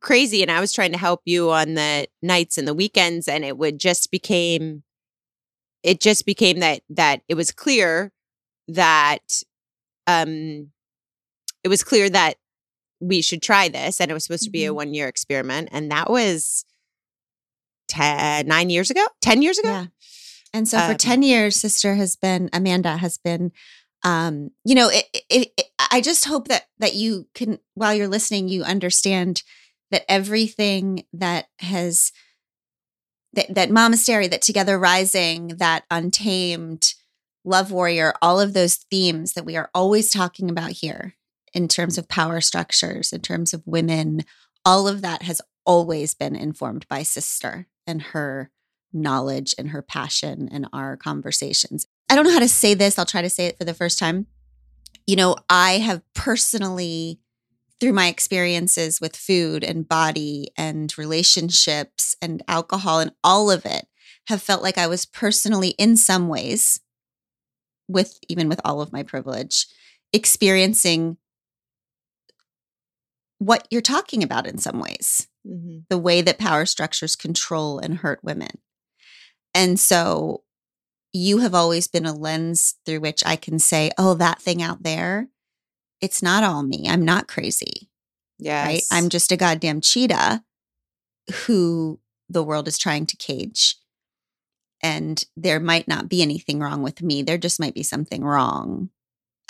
crazy 0.00 0.42
and 0.42 0.50
I 0.50 0.60
was 0.60 0.72
trying 0.72 0.92
to 0.92 0.98
help 0.98 1.22
you 1.24 1.50
on 1.50 1.74
the 1.74 2.08
nights 2.22 2.58
and 2.58 2.66
the 2.66 2.74
weekends 2.74 3.28
and 3.28 3.44
it 3.44 3.58
would 3.58 3.78
just 3.78 4.10
became 4.10 4.82
it 5.82 6.00
just 6.00 6.26
became 6.26 6.60
that 6.60 6.82
that 6.90 7.22
it 7.28 7.34
was 7.34 7.52
clear 7.52 8.12
that 8.68 9.42
um 10.06 10.70
it 11.64 11.68
was 11.68 11.82
clear 11.82 12.08
that 12.10 12.34
we 13.00 13.22
should 13.22 13.42
try 13.42 13.68
this 13.68 14.00
and 14.00 14.10
it 14.10 14.14
was 14.14 14.24
supposed 14.24 14.44
to 14.44 14.50
be 14.50 14.64
a 14.64 14.68
mm-hmm. 14.68 14.76
one 14.76 14.94
year 14.94 15.08
experiment 15.08 15.68
and 15.72 15.90
that 15.90 16.10
was 16.10 16.64
10 17.88 18.46
9 18.46 18.70
years 18.70 18.90
ago 18.90 19.04
10 19.22 19.42
years 19.42 19.58
ago 19.58 19.70
yeah 19.70 19.86
and 20.52 20.66
so 20.66 20.78
for 20.78 20.92
um, 20.92 20.96
10 20.96 21.22
years 21.22 21.56
sister 21.56 21.94
has 21.94 22.16
been 22.16 22.48
amanda 22.52 22.96
has 22.96 23.18
been 23.18 23.52
um 24.04 24.50
you 24.64 24.74
know 24.74 24.88
it, 24.88 25.04
it, 25.30 25.48
it, 25.56 25.66
i 25.90 26.00
just 26.00 26.24
hope 26.24 26.48
that 26.48 26.64
that 26.78 26.94
you 26.94 27.26
can 27.34 27.58
while 27.74 27.94
you're 27.94 28.08
listening 28.08 28.48
you 28.48 28.62
understand 28.62 29.42
that 29.90 30.04
everything 30.08 31.04
that 31.12 31.46
has 31.60 32.12
that, 33.34 33.54
that 33.54 33.70
momastery 33.70 34.28
that 34.30 34.42
together 34.42 34.78
rising 34.78 35.48
that 35.58 35.84
untamed 35.90 36.94
love 37.44 37.70
warrior 37.70 38.12
all 38.20 38.40
of 38.40 38.54
those 38.54 38.76
themes 38.90 39.34
that 39.34 39.44
we 39.44 39.56
are 39.56 39.70
always 39.74 40.10
talking 40.10 40.50
about 40.50 40.70
here 40.70 41.14
in 41.52 41.68
terms 41.68 41.98
of 41.98 42.08
power 42.08 42.40
structures 42.40 43.12
in 43.12 43.20
terms 43.20 43.52
of 43.52 43.62
women 43.66 44.24
all 44.64 44.88
of 44.88 45.02
that 45.02 45.22
has 45.22 45.40
always 45.64 46.14
been 46.14 46.34
informed 46.34 46.86
by 46.88 47.02
sister 47.02 47.66
and 47.86 48.02
her 48.02 48.50
knowledge 48.92 49.54
and 49.58 49.70
her 49.70 49.82
passion 49.82 50.48
and 50.50 50.66
our 50.72 50.96
conversations. 50.96 51.86
I 52.08 52.14
don't 52.14 52.24
know 52.24 52.32
how 52.32 52.38
to 52.38 52.48
say 52.48 52.74
this. 52.74 52.98
I'll 52.98 53.04
try 53.04 53.22
to 53.22 53.30
say 53.30 53.46
it 53.46 53.58
for 53.58 53.64
the 53.64 53.74
first 53.74 53.98
time. 53.98 54.26
You 55.06 55.16
know 55.16 55.36
i 55.48 55.78
have 55.78 56.02
personally 56.14 57.18
through 57.80 57.92
my 57.92 58.08
experiences 58.08 59.00
with 59.00 59.16
food 59.16 59.62
and 59.62 59.88
body 59.88 60.48
and 60.56 60.96
relationships 60.98 62.16
and 62.20 62.42
alcohol 62.48 63.00
and 63.00 63.12
all 63.22 63.50
of 63.50 63.64
it 63.64 63.86
have 64.26 64.42
felt 64.42 64.62
like 64.62 64.78
I 64.78 64.86
was 64.86 65.06
personally 65.06 65.70
in 65.70 65.96
some 65.96 66.28
ways 66.28 66.80
with 67.86 68.18
even 68.28 68.48
with 68.48 68.60
all 68.64 68.80
of 68.80 68.92
my 68.92 69.02
privilege 69.02 69.66
experiencing 70.12 71.16
what 73.38 73.66
you're 73.70 73.80
talking 73.80 74.22
about 74.22 74.46
in 74.46 74.58
some 74.58 74.80
ways 74.80 75.28
mm-hmm. 75.46 75.78
the 75.88 75.98
way 75.98 76.20
that 76.20 76.38
power 76.38 76.66
structures 76.66 77.14
control 77.14 77.78
and 77.78 77.98
hurt 77.98 78.18
women 78.22 78.58
and 79.54 79.78
so 79.78 80.42
you 81.12 81.38
have 81.38 81.54
always 81.54 81.88
been 81.88 82.06
a 82.06 82.12
lens 82.12 82.74
through 82.84 83.00
which 83.00 83.22
I 83.24 83.36
can 83.36 83.58
say, 83.58 83.90
oh, 83.98 84.14
that 84.14 84.40
thing 84.40 84.62
out 84.62 84.82
there, 84.82 85.28
it's 86.00 86.22
not 86.22 86.44
all 86.44 86.62
me. 86.62 86.86
I'm 86.88 87.04
not 87.04 87.28
crazy. 87.28 87.88
Yeah. 88.38 88.64
Right. 88.64 88.82
I'm 88.90 89.08
just 89.08 89.32
a 89.32 89.36
goddamn 89.36 89.80
cheetah 89.80 90.42
who 91.46 92.00
the 92.28 92.42
world 92.42 92.68
is 92.68 92.78
trying 92.78 93.06
to 93.06 93.16
cage. 93.16 93.76
And 94.80 95.22
there 95.36 95.58
might 95.58 95.88
not 95.88 96.08
be 96.08 96.22
anything 96.22 96.60
wrong 96.60 96.82
with 96.82 97.02
me. 97.02 97.22
There 97.22 97.38
just 97.38 97.58
might 97.58 97.74
be 97.74 97.82
something 97.82 98.22
wrong 98.22 98.90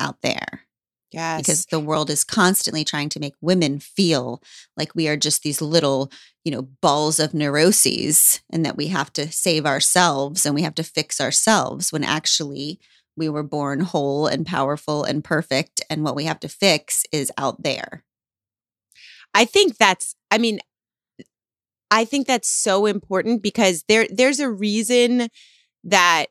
out 0.01 0.23
there. 0.23 0.63
Yes. 1.11 1.41
Because 1.41 1.67
the 1.67 1.81
world 1.81 2.11
is 2.11 2.25
constantly 2.25 2.85
trying 2.85 3.09
to 3.11 3.21
make 3.21 3.35
women 3.41 3.79
feel 3.79 4.43
like 4.77 4.95
we 4.95 5.09
are 5.09 5.17
just 5.17 5.43
these 5.43 5.63
little, 5.63 6.11
you 6.45 6.53
know, 6.53 6.63
balls 6.63 7.19
of 7.19 7.33
neuroses 7.33 8.41
and 8.51 8.65
that 8.65 8.77
we 8.77 8.89
have 8.89 9.13
to 9.15 9.31
save 9.33 9.65
ourselves 9.65 10.45
and 10.45 10.55
we 10.55 10.63
have 10.63 10.75
to 10.77 10.83
fix 10.83 11.21
ourselves 11.21 11.93
when 11.93 12.05
actually 12.05 12.79
we 13.19 13.29
were 13.29 13.43
born 13.43 13.81
whole 13.81 14.27
and 14.27 14.47
powerful 14.47 15.05
and 15.05 15.23
perfect. 15.23 15.83
And 15.91 16.05
what 16.05 16.17
we 16.17 16.25
have 16.25 16.41
to 16.41 16.49
fix 16.49 17.05
is 17.13 17.33
out 17.37 17.63
there. 17.63 18.05
I 19.35 19.45
think 19.45 19.77
that's, 19.77 20.15
I 20.31 20.39
mean, 20.39 20.61
I 21.91 22.05
think 22.05 22.27
that's 22.27 22.51
so 22.51 22.87
important 22.87 23.43
because 23.43 23.85
there 23.89 24.07
there's 24.11 24.41
a 24.41 24.51
reason 24.51 25.29
that 25.85 26.27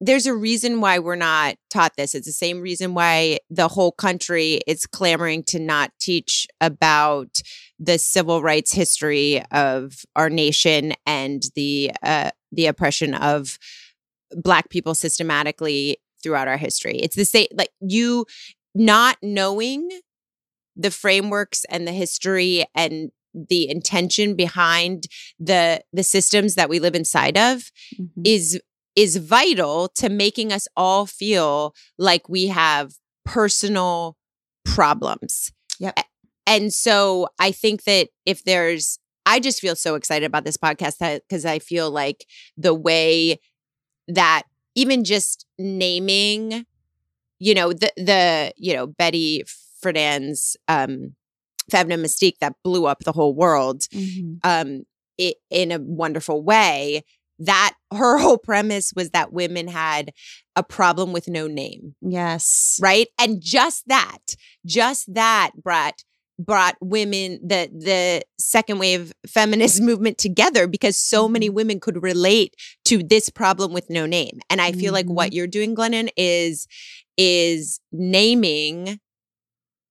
there's 0.00 0.26
a 0.26 0.34
reason 0.34 0.80
why 0.80 0.98
we're 0.98 1.16
not 1.16 1.56
taught 1.70 1.96
this. 1.96 2.14
It's 2.14 2.26
the 2.26 2.32
same 2.32 2.60
reason 2.60 2.94
why 2.94 3.38
the 3.48 3.68
whole 3.68 3.92
country 3.92 4.60
is 4.66 4.86
clamoring 4.86 5.44
to 5.44 5.58
not 5.58 5.90
teach 5.98 6.46
about 6.60 7.40
the 7.78 7.98
civil 7.98 8.42
rights 8.42 8.72
history 8.72 9.42
of 9.50 10.04
our 10.14 10.28
nation 10.28 10.92
and 11.06 11.42
the 11.54 11.92
uh, 12.02 12.30
the 12.52 12.66
oppression 12.66 13.14
of 13.14 13.58
black 14.32 14.68
people 14.68 14.94
systematically 14.94 15.98
throughout 16.26 16.48
our 16.48 16.56
history. 16.56 16.98
It's 16.98 17.14
the 17.14 17.24
same, 17.24 17.46
like 17.54 17.70
you 17.80 18.26
not 18.74 19.16
knowing 19.22 19.88
the 20.74 20.90
frameworks 20.90 21.64
and 21.70 21.86
the 21.86 21.92
history 21.92 22.64
and 22.74 23.12
the 23.32 23.68
intention 23.70 24.34
behind 24.34 25.04
the 25.38 25.82
the 25.92 26.02
systems 26.02 26.56
that 26.56 26.68
we 26.68 26.80
live 26.80 26.96
inside 26.96 27.38
of 27.38 27.70
mm-hmm. 27.94 28.22
is 28.24 28.60
is 28.96 29.18
vital 29.18 29.88
to 29.94 30.08
making 30.08 30.52
us 30.52 30.66
all 30.76 31.06
feel 31.06 31.74
like 31.96 32.28
we 32.28 32.48
have 32.48 32.94
personal 33.24 34.16
problems. 34.64 35.52
Yep. 35.78 36.00
And 36.46 36.72
so 36.72 37.28
I 37.38 37.52
think 37.52 37.84
that 37.84 38.08
if 38.24 38.42
there's 38.42 38.98
I 39.26 39.38
just 39.38 39.60
feel 39.60 39.76
so 39.76 39.94
excited 39.94 40.26
about 40.26 40.44
this 40.44 40.56
podcast 40.56 41.20
because 41.28 41.44
I 41.46 41.60
feel 41.60 41.88
like 41.88 42.26
the 42.56 42.74
way 42.74 43.38
that 44.08 44.42
even 44.76 45.02
just 45.02 45.46
naming, 45.58 46.64
you 47.40 47.54
know, 47.54 47.72
the 47.72 47.92
the 47.96 48.52
you 48.56 48.74
know 48.74 48.86
Betty 48.86 49.42
Friedan's 49.82 50.56
um, 50.68 51.14
Feminine 51.70 52.02
Mystique 52.02 52.38
that 52.40 52.54
blew 52.62 52.86
up 52.86 53.00
the 53.00 53.12
whole 53.12 53.34
world 53.34 53.82
mm-hmm. 53.92 54.36
um, 54.44 54.84
it, 55.18 55.36
in 55.50 55.72
a 55.72 55.80
wonderful 55.80 56.42
way. 56.44 57.02
That 57.38 57.74
her 57.92 58.16
whole 58.16 58.38
premise 58.38 58.92
was 58.96 59.10
that 59.10 59.32
women 59.32 59.68
had 59.68 60.12
a 60.54 60.62
problem 60.62 61.12
with 61.12 61.28
no 61.28 61.46
name. 61.46 61.94
Yes. 62.00 62.78
Right. 62.80 63.08
And 63.18 63.42
just 63.42 63.86
that, 63.88 64.18
just 64.64 65.12
that 65.12 65.50
brought 65.62 66.02
brought 66.38 66.76
women 66.80 67.38
the 67.42 67.68
the 67.72 68.22
second 68.38 68.78
wave 68.78 69.12
feminist 69.26 69.80
movement 69.82 70.18
together 70.18 70.66
because 70.66 70.96
so 70.96 71.28
many 71.28 71.46
mm-hmm. 71.46 71.56
women 71.56 71.80
could 71.80 72.02
relate 72.02 72.54
to 72.84 73.02
this 73.02 73.30
problem 73.30 73.72
with 73.72 73.88
no 73.88 74.06
name 74.06 74.40
and 74.50 74.60
i 74.60 74.72
feel 74.72 74.86
mm-hmm. 74.86 74.94
like 74.94 75.06
what 75.06 75.28
mm-hmm. 75.28 75.36
you're 75.36 75.46
doing 75.46 75.74
glennon 75.74 76.08
is 76.16 76.66
is 77.16 77.80
naming 77.92 79.00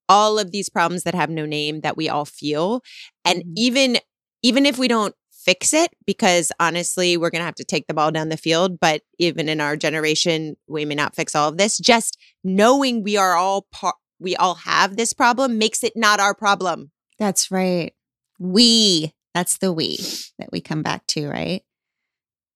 all 0.08 0.38
of 0.38 0.52
these 0.52 0.70
problems 0.70 1.04
that 1.04 1.16
have 1.16 1.32
no 1.32 1.46
name 1.46 1.82
that 1.82 1.98
we 1.98 2.08
all 2.10 2.26
feel 2.26 2.82
and 3.24 3.40
mm-hmm. 3.40 3.54
even 3.56 3.98
even 4.44 4.66
if 4.66 4.78
we 4.78 4.88
don't 4.88 5.16
fix 5.32 5.74
it 5.74 5.92
because 6.08 6.52
honestly 6.60 7.18
we're 7.18 7.30
going 7.30 7.42
to 7.42 7.46
have 7.46 7.56
to 7.56 7.64
take 7.64 7.86
the 7.88 7.94
ball 7.94 8.12
down 8.12 8.30
the 8.30 8.38
field 8.38 8.80
but 8.80 9.02
even 9.20 9.48
in 9.48 9.62
our 9.62 9.76
generation 9.76 10.56
we 10.68 10.86
may 10.86 10.96
not 10.96 11.16
fix 11.16 11.36
all 11.36 11.50
of 11.50 11.58
this 11.58 11.78
just 11.78 12.18
knowing 12.44 13.04
we 13.04 13.16
are 13.18 13.36
all 13.36 13.68
part 13.72 13.96
we 14.20 14.36
all 14.36 14.56
have 14.56 14.96
this 14.96 15.14
problem 15.14 15.58
makes 15.58 15.84
it 15.84 15.94
not 15.96 16.20
our 16.20 16.34
problem. 16.34 16.92
That's 17.20 17.52
right. 17.52 17.94
We 18.40 19.14
That's 19.34 19.58
the 19.58 19.72
we 19.72 19.98
that 20.40 20.52
we 20.52 20.62
come 20.62 20.82
back 20.82 21.06
to, 21.08 21.28
right? 21.28 21.64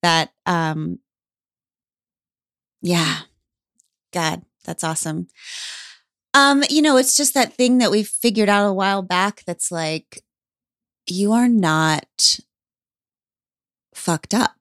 That 0.01 0.31
um 0.45 0.99
yeah. 2.81 3.19
God, 4.13 4.43
that's 4.65 4.83
awesome. 4.83 5.27
Um, 6.33 6.63
you 6.69 6.81
know, 6.81 6.97
it's 6.97 7.17
just 7.17 7.33
that 7.33 7.53
thing 7.53 7.79
that 7.79 7.91
we 7.91 8.03
figured 8.03 8.49
out 8.49 8.67
a 8.69 8.73
while 8.73 9.01
back 9.01 9.43
that's 9.45 9.71
like 9.71 10.23
you 11.07 11.33
are 11.33 11.49
not 11.49 12.39
fucked 13.93 14.33
up. 14.33 14.55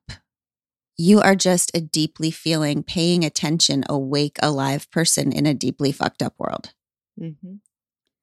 You 0.97 1.21
are 1.21 1.35
just 1.35 1.71
a 1.73 1.79
deeply 1.79 2.31
feeling, 2.31 2.83
paying 2.83 3.23
attention, 3.23 3.83
awake, 3.87 4.37
alive 4.41 4.91
person 4.91 5.31
in 5.31 5.45
a 5.45 5.53
deeply 5.53 5.91
fucked 5.91 6.21
up 6.21 6.33
world. 6.37 6.73
Mm-hmm. 7.19 7.55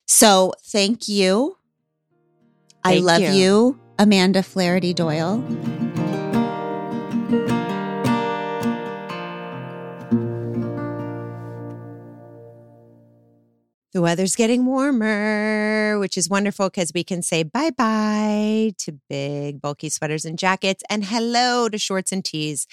So 0.06 0.54
thank 0.64 1.08
you. 1.08 1.56
I 2.84 2.98
love 2.98 3.20
you. 3.20 3.30
you. 3.30 3.80
Amanda 3.98 4.42
Flaherty 4.42 4.94
Doyle. 4.94 5.42
The 13.96 14.02
weather's 14.02 14.36
getting 14.36 14.66
warmer, 14.66 15.98
which 15.98 16.18
is 16.18 16.28
wonderful 16.28 16.68
because 16.68 16.92
we 16.94 17.02
can 17.02 17.22
say 17.22 17.42
bye 17.42 17.70
bye 17.70 18.74
to 18.80 19.00
big, 19.08 19.62
bulky 19.62 19.88
sweaters 19.88 20.26
and 20.26 20.38
jackets 20.38 20.84
and 20.90 21.02
hello 21.02 21.70
to 21.70 21.78
shorts 21.78 22.12
and 22.12 22.22
tees. 22.22 22.66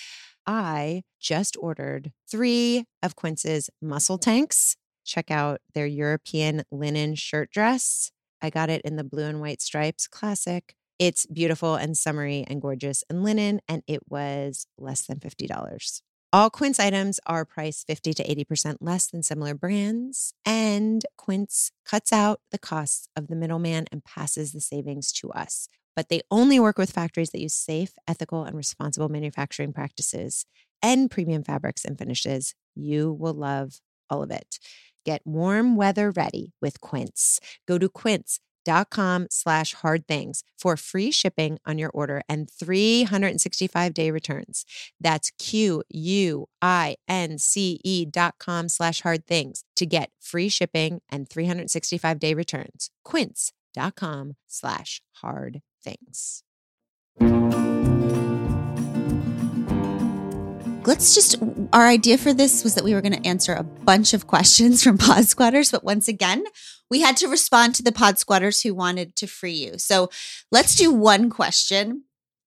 I 0.46 1.04
just 1.22 1.56
ordered 1.62 2.12
three 2.30 2.84
of 3.02 3.16
Quince's 3.16 3.70
muscle 3.82 4.18
tanks. 4.18 4.76
Check 5.04 5.32
out 5.32 5.62
their 5.74 5.86
European 5.86 6.64
linen 6.72 7.16
shirt 7.16 7.52
dress. 7.52 8.12
I 8.42 8.50
got 8.50 8.70
it 8.70 8.82
in 8.84 8.96
the 8.96 9.04
blue 9.04 9.26
and 9.26 9.40
white 9.42 9.62
stripes, 9.62 10.08
classic. 10.08 10.76
It's 11.00 11.26
beautiful 11.26 11.76
and 11.76 11.98
summery 11.98 12.46
and 12.48 12.62
gorgeous 12.62 13.04
and 13.10 13.24
linen, 13.24 13.62
and 13.68 13.84
it 13.88 14.02
was 14.10 14.68
less 14.78 15.06
than 15.06 15.20
$50. 15.20 16.02
All 16.32 16.50
Quince 16.50 16.80
items 16.80 17.20
are 17.28 17.46
priced 17.46 17.86
50 17.86 18.14
to 18.16 18.24
80% 18.24 18.78
less 18.82 19.08
than 19.08 19.22
similar 19.22 19.54
brands, 19.54 20.34
and 20.46 21.06
Quince 21.16 21.72
cuts 21.86 22.12
out 22.12 22.42
the 22.52 22.58
costs 22.58 23.08
of 23.16 23.28
the 23.28 23.36
middleman 23.36 23.86
and 23.92 24.04
passes 24.04 24.52
the 24.52 24.60
savings 24.60 25.12
to 25.14 25.30
us. 25.32 25.68
But 25.96 26.10
they 26.10 26.22
only 26.32 26.60
work 26.60 26.80
with 26.80 26.92
factories 26.92 27.30
that 27.32 27.42
use 27.42 27.54
safe, 27.54 27.94
ethical, 28.08 28.46
and 28.46 28.58
responsible 28.58 29.10
manufacturing 29.10 29.74
practices 29.74 30.46
and 30.82 31.12
premium 31.12 31.44
fabrics 31.44 31.86
and 31.86 32.00
finishes. 32.00 32.56
You 32.74 33.14
will 33.14 33.36
love 33.36 33.80
all 34.10 34.24
of 34.24 34.32
it. 34.32 34.58
Get 35.06 35.22
warm 35.26 35.76
weather 35.76 36.12
ready 36.12 36.54
with 36.62 36.80
Quince. 36.82 37.40
Go 37.68 37.78
to 37.78 37.90
quince.com 37.90 39.28
slash 39.30 39.74
hard 39.74 40.08
things 40.08 40.44
for 40.58 40.78
free 40.78 41.12
shipping 41.12 41.60
on 41.66 41.78
your 41.78 41.90
order 41.90 42.22
and 42.30 42.50
365 42.50 43.94
day 43.94 44.12
returns. 44.12 44.66
That's 45.00 45.32
Q 45.40 45.84
U 45.90 46.46
I 46.62 46.96
N 47.08 47.38
C 47.38 47.80
E 47.84 48.06
dot 48.06 48.36
com 48.40 48.70
slash 48.70 49.02
hard 49.02 49.26
things 49.26 49.64
to 49.76 49.86
get 49.86 50.12
free 50.22 50.50
shipping 50.50 51.02
and 51.10 51.30
365 51.30 52.20
day 52.20 52.34
returns. 52.34 52.90
Quince.com 53.04 54.34
slash 54.48 55.02
hard 55.22 55.62
things. 55.84 56.44
Let's 60.86 61.16
just, 61.16 61.38
our 61.72 61.88
idea 61.88 62.18
for 62.18 62.34
this 62.34 62.64
was 62.64 62.76
that 62.76 62.84
we 62.84 62.94
were 62.94 63.02
going 63.02 63.14
to 63.14 63.28
answer 63.28 63.54
a 63.54 63.64
bunch 63.64 64.14
of 64.14 64.28
questions 64.28 64.84
from 64.84 64.98
pod 65.00 65.26
squatters, 65.26 65.72
but 65.72 65.84
once 65.84 66.08
again, 66.08 66.44
we 66.90 67.02
had 67.02 67.16
to 67.18 67.28
respond 67.28 67.76
to 67.76 67.84
the 67.84 67.92
pod 67.92 68.20
squatters 68.20 68.62
who 68.62 68.74
wanted 68.74 69.16
to 69.16 69.28
free 69.28 69.54
you. 69.54 69.78
So 69.78 70.10
let's 70.52 70.76
do 70.76 70.92
one 70.92 71.30
question 71.30 72.04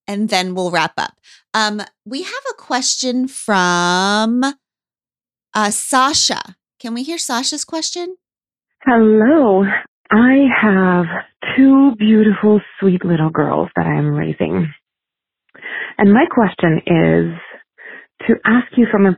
and 0.07 0.29
then 0.29 0.55
we'll 0.55 0.71
wrap 0.71 0.93
up. 0.99 1.15
Um, 1.55 1.81
we 2.05 2.23
have 2.23 2.43
a 2.51 2.55
question 2.55 3.27
from 3.27 4.45
uh, 5.55 5.71
Sasha. 5.71 6.57
Can 6.79 6.95
we 6.95 7.03
hear 7.03 7.19
Sasha's 7.19 7.65
question? 7.65 8.17
Hello. 8.83 9.65
I 10.11 10.47
have 10.63 11.07
two 11.57 11.93
beautiful, 11.99 12.61
sweet 12.79 13.05
little 13.05 13.31
girls 13.31 13.69
that 13.77 13.87
I 13.87 13.99
am 13.99 14.15
raising. 14.15 14.73
And 15.99 16.13
my 16.13 16.27
question 16.31 16.83
is 16.87 17.33
to 18.27 18.35
ask 18.45 18.67
you 18.77 18.87
from 18.91 19.07
a 19.07 19.17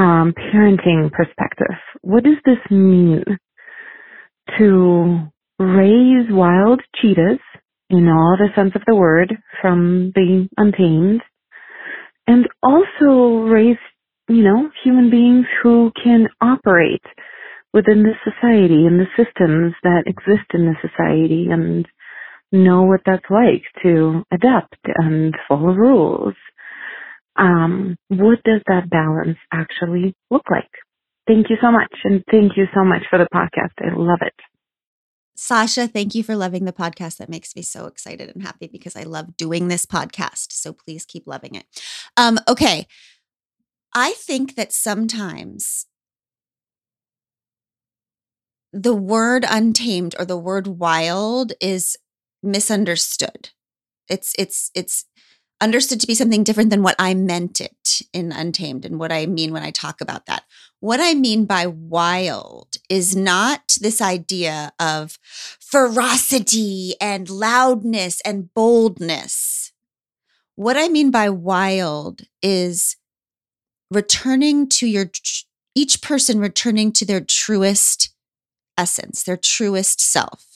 um, 0.00 0.32
parenting 0.32 1.10
perspective, 1.12 1.76
what 2.02 2.24
does 2.24 2.38
this 2.44 2.58
mean 2.70 3.24
to 4.58 5.28
raise 5.58 6.26
wild 6.30 6.80
cheetahs 7.00 7.38
in 7.90 8.08
all 8.08 8.36
the 8.38 8.48
sense 8.56 8.72
of 8.74 8.82
the 8.86 8.94
word 8.94 9.36
from 9.60 10.12
the 10.14 10.48
untamed 10.56 11.20
and 12.26 12.48
also 12.62 13.44
raise, 13.48 13.76
you 14.28 14.42
know, 14.42 14.70
human 14.82 15.10
beings 15.10 15.46
who 15.62 15.92
can 16.02 16.28
operate 16.40 17.02
within 17.72 18.02
the 18.02 18.14
society 18.24 18.86
and 18.86 19.00
the 19.00 19.06
systems 19.16 19.74
that 19.82 20.04
exist 20.06 20.46
in 20.54 20.66
the 20.66 20.76
society 20.80 21.48
and 21.50 21.86
know 22.52 22.82
what 22.82 23.00
that's 23.06 23.24
like 23.30 23.62
to 23.82 24.22
adapt 24.32 24.76
and 24.96 25.34
follow 25.48 25.72
rules. 25.72 26.34
Um, 27.36 27.96
what 28.08 28.38
does 28.44 28.60
that 28.66 28.90
balance 28.90 29.38
actually 29.52 30.14
look 30.30 30.42
like? 30.50 30.70
Thank 31.26 31.50
you 31.50 31.56
so 31.60 31.70
much. 31.70 31.94
And 32.04 32.22
thank 32.30 32.56
you 32.56 32.66
so 32.74 32.84
much 32.84 33.02
for 33.08 33.18
the 33.18 33.28
podcast. 33.32 33.72
I 33.80 33.94
love 33.94 34.18
it. 34.22 34.34
Sasha, 35.34 35.88
thank 35.88 36.14
you 36.14 36.22
for 36.22 36.36
loving 36.36 36.66
the 36.66 36.72
podcast. 36.72 37.16
That 37.16 37.30
makes 37.30 37.56
me 37.56 37.62
so 37.62 37.86
excited 37.86 38.30
and 38.30 38.42
happy 38.42 38.68
because 38.70 38.96
I 38.96 39.04
love 39.04 39.36
doing 39.36 39.68
this 39.68 39.86
podcast. 39.86 40.52
So 40.52 40.72
please 40.72 41.06
keep 41.06 41.26
loving 41.26 41.54
it. 41.54 41.64
Um, 42.16 42.38
okay. 42.48 42.86
I 43.94 44.12
think 44.12 44.56
that 44.56 44.72
sometimes 44.72 45.86
the 48.72 48.94
word 48.94 49.44
untamed 49.48 50.14
or 50.18 50.24
the 50.24 50.36
word 50.38 50.66
wild 50.66 51.52
is 51.60 51.96
misunderstood. 52.42 53.50
It's 54.08 54.34
it's 54.38 54.70
it's 54.74 55.04
understood 55.62 56.00
to 56.00 56.06
be 56.06 56.14
something 56.14 56.42
different 56.42 56.70
than 56.70 56.82
what 56.82 56.96
I 56.98 57.14
meant 57.14 57.60
it 57.60 58.02
in 58.12 58.32
untamed 58.32 58.84
and 58.84 58.98
what 58.98 59.12
I 59.12 59.26
mean 59.26 59.52
when 59.52 59.62
I 59.62 59.70
talk 59.70 60.00
about 60.00 60.26
that. 60.26 60.42
What 60.80 61.00
I 61.00 61.14
mean 61.14 61.44
by 61.44 61.66
wild 61.66 62.76
is 62.88 63.14
not 63.14 63.76
this 63.80 64.00
idea 64.00 64.72
of 64.80 65.18
ferocity 65.60 66.94
and 67.00 67.30
loudness 67.30 68.20
and 68.22 68.52
boldness. 68.52 69.72
What 70.56 70.76
I 70.76 70.88
mean 70.88 71.12
by 71.12 71.30
wild 71.30 72.22
is 72.42 72.96
returning 73.90 74.68
to 74.70 74.86
your 74.86 75.10
each 75.74 76.02
person 76.02 76.40
returning 76.40 76.92
to 76.92 77.06
their 77.06 77.20
truest 77.20 78.10
essence, 78.76 79.22
their 79.22 79.36
truest 79.36 80.00
self, 80.00 80.51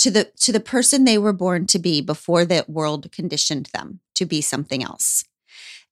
to 0.00 0.10
the 0.10 0.24
to 0.40 0.52
the 0.52 0.60
person 0.60 1.04
they 1.04 1.18
were 1.18 1.32
born 1.32 1.66
to 1.66 1.78
be 1.78 2.00
before 2.00 2.44
the 2.44 2.64
world 2.66 3.10
conditioned 3.12 3.66
them 3.72 4.00
to 4.14 4.24
be 4.26 4.40
something 4.40 4.82
else. 4.82 5.24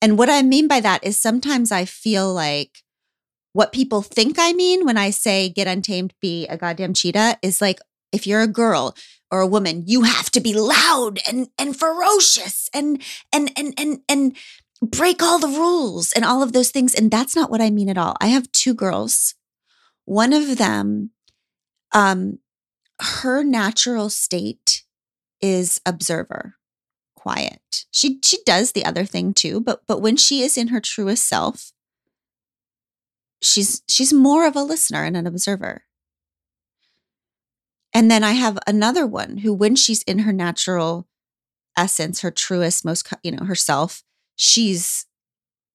And 0.00 0.18
what 0.18 0.30
I 0.30 0.42
mean 0.42 0.68
by 0.68 0.80
that 0.80 1.04
is 1.04 1.20
sometimes 1.20 1.72
I 1.72 1.84
feel 1.84 2.32
like 2.32 2.82
what 3.52 3.72
people 3.72 4.02
think 4.02 4.36
I 4.38 4.52
mean 4.52 4.84
when 4.84 4.96
I 4.96 5.10
say 5.10 5.48
get 5.48 5.66
untamed, 5.66 6.14
be 6.20 6.46
a 6.46 6.56
goddamn 6.56 6.94
cheetah 6.94 7.38
is 7.42 7.60
like 7.60 7.80
if 8.12 8.26
you're 8.26 8.42
a 8.42 8.48
girl 8.48 8.96
or 9.30 9.40
a 9.40 9.46
woman, 9.46 9.84
you 9.86 10.02
have 10.02 10.30
to 10.30 10.40
be 10.40 10.54
loud 10.54 11.18
and 11.28 11.48
and 11.58 11.78
ferocious 11.78 12.70
and 12.72 13.02
and 13.32 13.50
and 13.56 13.74
and 13.76 14.00
and 14.08 14.36
break 14.80 15.22
all 15.22 15.38
the 15.38 15.48
rules 15.48 16.12
and 16.12 16.24
all 16.24 16.42
of 16.42 16.52
those 16.52 16.70
things. 16.70 16.94
And 16.94 17.10
that's 17.10 17.36
not 17.36 17.50
what 17.50 17.60
I 17.60 17.70
mean 17.70 17.88
at 17.88 17.98
all. 17.98 18.16
I 18.20 18.28
have 18.28 18.50
two 18.52 18.74
girls. 18.74 19.34
One 20.04 20.32
of 20.32 20.56
them, 20.56 21.10
um, 21.92 22.38
her 23.00 23.44
natural 23.44 24.10
state 24.10 24.82
is 25.40 25.80
observer, 25.86 26.56
quiet. 27.14 27.84
She 27.90 28.18
she 28.24 28.38
does 28.44 28.72
the 28.72 28.84
other 28.84 29.04
thing 29.04 29.34
too, 29.34 29.60
but 29.60 29.82
but 29.86 30.00
when 30.00 30.16
she 30.16 30.42
is 30.42 30.56
in 30.56 30.68
her 30.68 30.80
truest 30.80 31.26
self, 31.26 31.72
she's 33.40 33.82
she's 33.88 34.12
more 34.12 34.46
of 34.46 34.56
a 34.56 34.62
listener 34.62 35.04
and 35.04 35.16
an 35.16 35.26
observer. 35.26 35.82
And 37.94 38.10
then 38.10 38.22
I 38.22 38.32
have 38.32 38.58
another 38.66 39.06
one 39.06 39.38
who 39.38 39.52
when 39.52 39.74
she's 39.74 40.02
in 40.02 40.20
her 40.20 40.32
natural 40.32 41.08
essence, 41.76 42.20
her 42.20 42.30
truest 42.30 42.84
most 42.84 43.08
you 43.22 43.32
know, 43.32 43.44
herself, 43.44 44.02
she's 44.36 45.06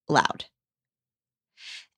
loud. 0.07 0.45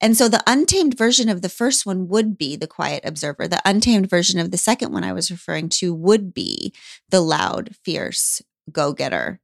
And 0.05 0.15
so 0.15 0.29
the 0.29 0.43
untamed 0.45 0.95
version 0.95 1.29
of 1.29 1.41
the 1.41 1.49
first 1.49 1.83
one 1.83 2.07
would 2.09 2.37
be 2.37 2.55
the 2.55 2.67
quiet 2.67 3.03
observer. 3.03 3.47
The 3.47 3.59
untamed 3.65 4.07
version 4.07 4.39
of 4.39 4.51
the 4.51 4.57
second 4.57 4.91
one 4.91 5.03
I 5.03 5.13
was 5.13 5.31
referring 5.31 5.67
to 5.79 5.95
would 5.95 6.31
be 6.31 6.75
the 7.09 7.21
loud, 7.21 7.75
fierce 7.83 8.39
go 8.71 8.93
getter. 8.93 9.39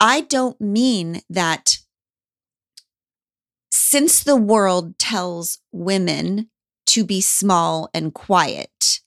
I 0.00 0.22
don't 0.22 0.60
mean 0.60 1.20
that 1.30 1.78
since 3.70 4.20
the 4.20 4.34
world 4.34 4.98
tells 4.98 5.58
women 5.70 6.50
to 6.86 7.04
be 7.04 7.20
small 7.20 7.90
and 7.94 8.12
quiet, 8.12 8.98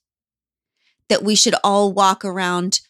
that 1.10 1.22
we 1.22 1.34
should 1.34 1.54
all 1.62 1.92
walk 1.92 2.24
around 2.24 2.80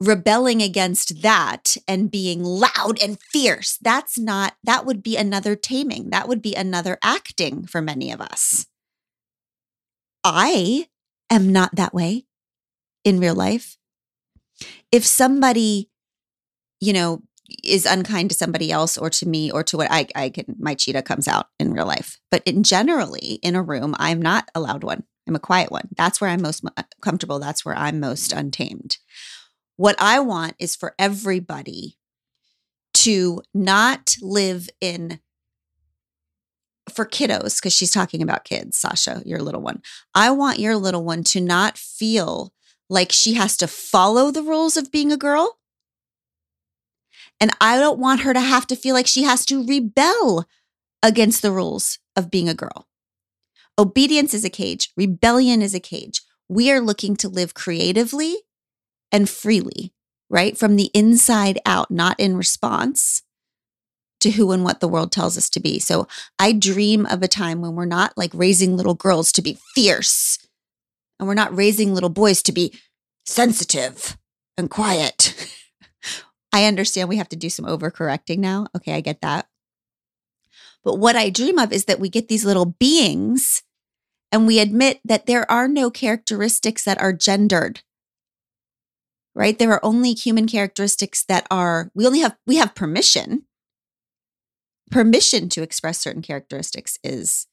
rebelling 0.00 0.62
against 0.62 1.22
that 1.22 1.76
and 1.88 2.10
being 2.10 2.42
loud 2.42 3.00
and 3.02 3.20
fierce. 3.20 3.78
That's 3.80 4.18
not, 4.18 4.54
that 4.62 4.84
would 4.84 5.02
be 5.02 5.16
another 5.16 5.56
taming. 5.56 6.10
That 6.10 6.28
would 6.28 6.42
be 6.42 6.54
another 6.54 6.98
acting 7.02 7.66
for 7.66 7.80
many 7.80 8.12
of 8.12 8.20
us. 8.20 8.66
I 10.22 10.88
am 11.30 11.50
not 11.50 11.76
that 11.76 11.94
way 11.94 12.26
in 13.04 13.20
real 13.20 13.34
life. 13.34 13.76
If 14.92 15.06
somebody, 15.06 15.88
you 16.80 16.92
know, 16.92 17.22
is 17.62 17.86
unkind 17.86 18.30
to 18.30 18.36
somebody 18.36 18.72
else 18.72 18.98
or 18.98 19.08
to 19.08 19.28
me 19.28 19.50
or 19.50 19.62
to 19.62 19.76
what 19.76 19.88
I, 19.90 20.08
I 20.14 20.30
can, 20.30 20.56
my 20.58 20.74
cheetah 20.74 21.02
comes 21.02 21.28
out 21.28 21.46
in 21.60 21.72
real 21.72 21.86
life. 21.86 22.18
But 22.30 22.42
in 22.44 22.64
generally, 22.64 23.38
in 23.42 23.54
a 23.54 23.62
room, 23.62 23.94
I'm 23.98 24.20
not 24.20 24.50
a 24.54 24.60
loud 24.60 24.82
one. 24.82 25.04
I'm 25.28 25.36
a 25.36 25.40
quiet 25.40 25.70
one. 25.70 25.88
That's 25.96 26.20
where 26.20 26.30
I'm 26.30 26.42
most 26.42 26.64
uh, 26.76 26.82
comfortable. 27.00 27.38
That's 27.38 27.64
where 27.64 27.76
I'm 27.76 28.00
most 28.00 28.32
untamed. 28.32 28.98
What 29.76 29.96
I 29.98 30.20
want 30.20 30.54
is 30.58 30.74
for 30.74 30.94
everybody 30.98 31.98
to 32.94 33.42
not 33.52 34.16
live 34.22 34.68
in 34.80 35.20
for 36.90 37.04
kiddos 37.04 37.60
because 37.60 37.74
she's 37.74 37.90
talking 37.90 38.22
about 38.22 38.44
kids, 38.44 38.78
Sasha, 38.78 39.22
your 39.26 39.40
little 39.40 39.60
one. 39.60 39.82
I 40.14 40.30
want 40.30 40.58
your 40.58 40.76
little 40.76 41.04
one 41.04 41.24
to 41.24 41.40
not 41.40 41.76
feel 41.76 42.52
like 42.88 43.12
she 43.12 43.34
has 43.34 43.56
to 43.58 43.66
follow 43.66 44.30
the 44.30 44.42
rules 44.42 44.76
of 44.76 44.92
being 44.92 45.12
a 45.12 45.16
girl. 45.16 45.58
And 47.40 47.50
I 47.60 47.78
don't 47.78 47.98
want 47.98 48.20
her 48.20 48.32
to 48.32 48.40
have 48.40 48.66
to 48.68 48.76
feel 48.76 48.94
like 48.94 49.06
she 49.06 49.24
has 49.24 49.44
to 49.46 49.66
rebel 49.66 50.46
against 51.02 51.42
the 51.42 51.52
rules 51.52 51.98
of 52.14 52.30
being 52.30 52.48
a 52.48 52.54
girl. 52.54 52.86
Obedience 53.78 54.32
is 54.32 54.44
a 54.44 54.50
cage, 54.50 54.90
rebellion 54.96 55.60
is 55.60 55.74
a 55.74 55.80
cage. 55.80 56.22
We 56.48 56.70
are 56.70 56.80
looking 56.80 57.16
to 57.16 57.28
live 57.28 57.52
creatively 57.52 58.38
and 59.12 59.28
freely, 59.28 59.92
right? 60.28 60.56
From 60.56 60.76
the 60.76 60.90
inside 60.94 61.58
out, 61.64 61.90
not 61.90 62.18
in 62.18 62.36
response 62.36 63.22
to 64.20 64.30
who 64.30 64.50
and 64.52 64.64
what 64.64 64.80
the 64.80 64.88
world 64.88 65.12
tells 65.12 65.36
us 65.36 65.50
to 65.50 65.60
be. 65.60 65.78
So 65.78 66.08
I 66.38 66.52
dream 66.52 67.06
of 67.06 67.22
a 67.22 67.28
time 67.28 67.60
when 67.60 67.74
we're 67.74 67.84
not 67.84 68.16
like 68.16 68.30
raising 68.32 68.76
little 68.76 68.94
girls 68.94 69.30
to 69.32 69.42
be 69.42 69.58
fierce 69.74 70.38
and 71.18 71.28
we're 71.28 71.34
not 71.34 71.56
raising 71.56 71.94
little 71.94 72.10
boys 72.10 72.42
to 72.44 72.52
be 72.52 72.74
sensitive 73.24 74.16
and 74.56 74.70
quiet. 74.70 75.34
I 76.52 76.64
understand 76.64 77.08
we 77.08 77.16
have 77.16 77.28
to 77.30 77.36
do 77.36 77.50
some 77.50 77.66
overcorrecting 77.66 78.38
now. 78.38 78.66
Okay, 78.74 78.94
I 78.94 79.00
get 79.00 79.20
that. 79.20 79.46
But 80.82 80.96
what 80.96 81.16
I 81.16 81.30
dream 81.30 81.58
of 81.58 81.72
is 81.72 81.84
that 81.86 82.00
we 82.00 82.08
get 82.08 82.28
these 82.28 82.44
little 82.44 82.64
beings 82.64 83.62
and 84.32 84.46
we 84.46 84.60
admit 84.60 85.00
that 85.04 85.26
there 85.26 85.50
are 85.50 85.68
no 85.68 85.90
characteristics 85.90 86.84
that 86.84 87.00
are 87.00 87.12
gendered 87.12 87.82
right? 89.36 89.58
There 89.58 89.70
are 89.70 89.84
only 89.84 90.14
human 90.14 90.48
characteristics 90.48 91.22
that 91.28 91.46
are, 91.50 91.90
we 91.94 92.06
only 92.06 92.20
have, 92.20 92.36
we 92.46 92.56
have 92.56 92.74
permission. 92.74 93.44
Permission 94.90 95.48
to 95.50 95.62
express 95.62 95.98
certain 95.98 96.22
characteristics 96.22 96.98
is 97.04 97.46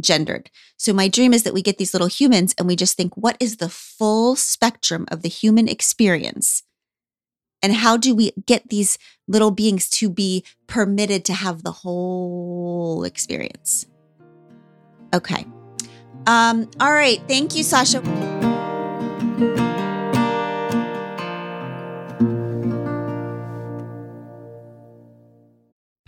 gendered. 0.00 0.50
So 0.76 0.92
my 0.92 1.08
dream 1.08 1.34
is 1.34 1.42
that 1.42 1.52
we 1.52 1.62
get 1.62 1.78
these 1.78 1.92
little 1.92 2.06
humans 2.06 2.54
and 2.56 2.68
we 2.68 2.76
just 2.76 2.96
think, 2.96 3.16
what 3.16 3.36
is 3.40 3.56
the 3.56 3.68
full 3.68 4.36
spectrum 4.36 5.06
of 5.10 5.22
the 5.22 5.28
human 5.28 5.68
experience? 5.68 6.62
And 7.60 7.72
how 7.72 7.96
do 7.96 8.14
we 8.14 8.32
get 8.46 8.68
these 8.68 8.96
little 9.26 9.50
beings 9.50 9.88
to 9.90 10.08
be 10.08 10.44
permitted 10.68 11.24
to 11.24 11.32
have 11.32 11.62
the 11.62 11.72
whole 11.72 13.04
experience? 13.04 13.86
Okay. 15.12 15.44
Um, 16.26 16.70
all 16.78 16.92
right. 16.92 17.20
Thank 17.26 17.56
you, 17.56 17.64
Sasha. 17.64 18.00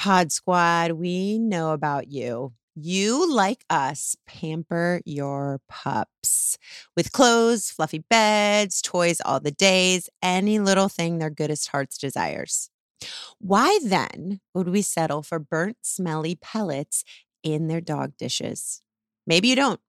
Pod 0.07 0.31
Squad, 0.31 0.93
we 0.93 1.37
know 1.37 1.73
about 1.73 2.07
you. 2.07 2.53
You, 2.77 3.29
like 3.35 3.65
us, 3.69 4.15
pamper 4.25 5.01
your 5.05 5.61
pups 5.69 6.57
with 6.95 7.11
clothes, 7.11 7.73
fluffy 7.73 8.05
beds, 8.09 8.81
toys 8.81 9.21
all 9.25 9.41
the 9.41 9.51
days, 9.51 10.09
any 10.23 10.61
little 10.61 10.89
thing 10.89 11.19
their 11.19 11.29
goodest 11.29 11.71
hearts 11.71 11.99
desires. 11.99 12.71
Why 13.41 13.81
then 13.83 14.39
would 14.55 14.69
we 14.69 14.81
settle 14.81 15.25
for 15.25 15.41
burnt, 15.41 15.79
smelly 15.83 16.37
pellets 16.41 17.03
in 17.43 17.67
their 17.67 17.81
dog 17.81 18.17
dishes? 18.17 18.83
Maybe 19.27 19.49
you 19.49 19.57
don't. 19.57 19.81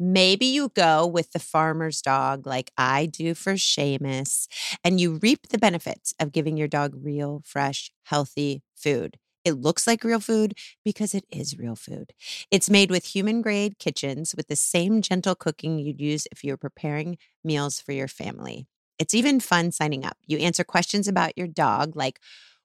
Maybe 0.00 0.46
you 0.46 0.70
go 0.70 1.06
with 1.06 1.30
the 1.30 1.38
farmer's 1.38 2.02
dog 2.02 2.44
like 2.44 2.72
I 2.76 3.06
do 3.06 3.34
for 3.34 3.52
Seamus, 3.52 4.48
and 4.82 4.98
you 4.98 5.20
reap 5.22 5.50
the 5.50 5.58
benefits 5.58 6.12
of 6.18 6.32
giving 6.32 6.56
your 6.56 6.66
dog 6.66 6.96
real, 7.00 7.40
fresh, 7.44 7.92
healthy 8.02 8.64
food. 8.74 9.16
It 9.44 9.52
looks 9.52 9.86
like 9.86 10.04
real 10.04 10.20
food 10.20 10.54
because 10.84 11.14
it 11.14 11.24
is 11.30 11.58
real 11.58 11.76
food. 11.76 12.12
It's 12.50 12.68
made 12.68 12.90
with 12.90 13.06
human 13.06 13.40
grade 13.40 13.78
kitchens 13.78 14.34
with 14.36 14.48
the 14.48 14.56
same 14.56 15.00
gentle 15.02 15.34
cooking 15.34 15.78
you'd 15.78 16.00
use 16.00 16.26
if 16.30 16.44
you 16.44 16.52
were 16.52 16.58
preparing 16.58 17.16
meals 17.42 17.80
for 17.80 17.92
your 17.92 18.08
family. 18.08 18.66
It's 18.98 19.14
even 19.14 19.40
fun 19.40 19.72
signing 19.72 20.04
up. 20.04 20.18
You 20.26 20.38
answer 20.38 20.62
questions 20.62 21.08
about 21.08 21.38
your 21.38 21.46
dog, 21.46 21.96
like 21.96 22.20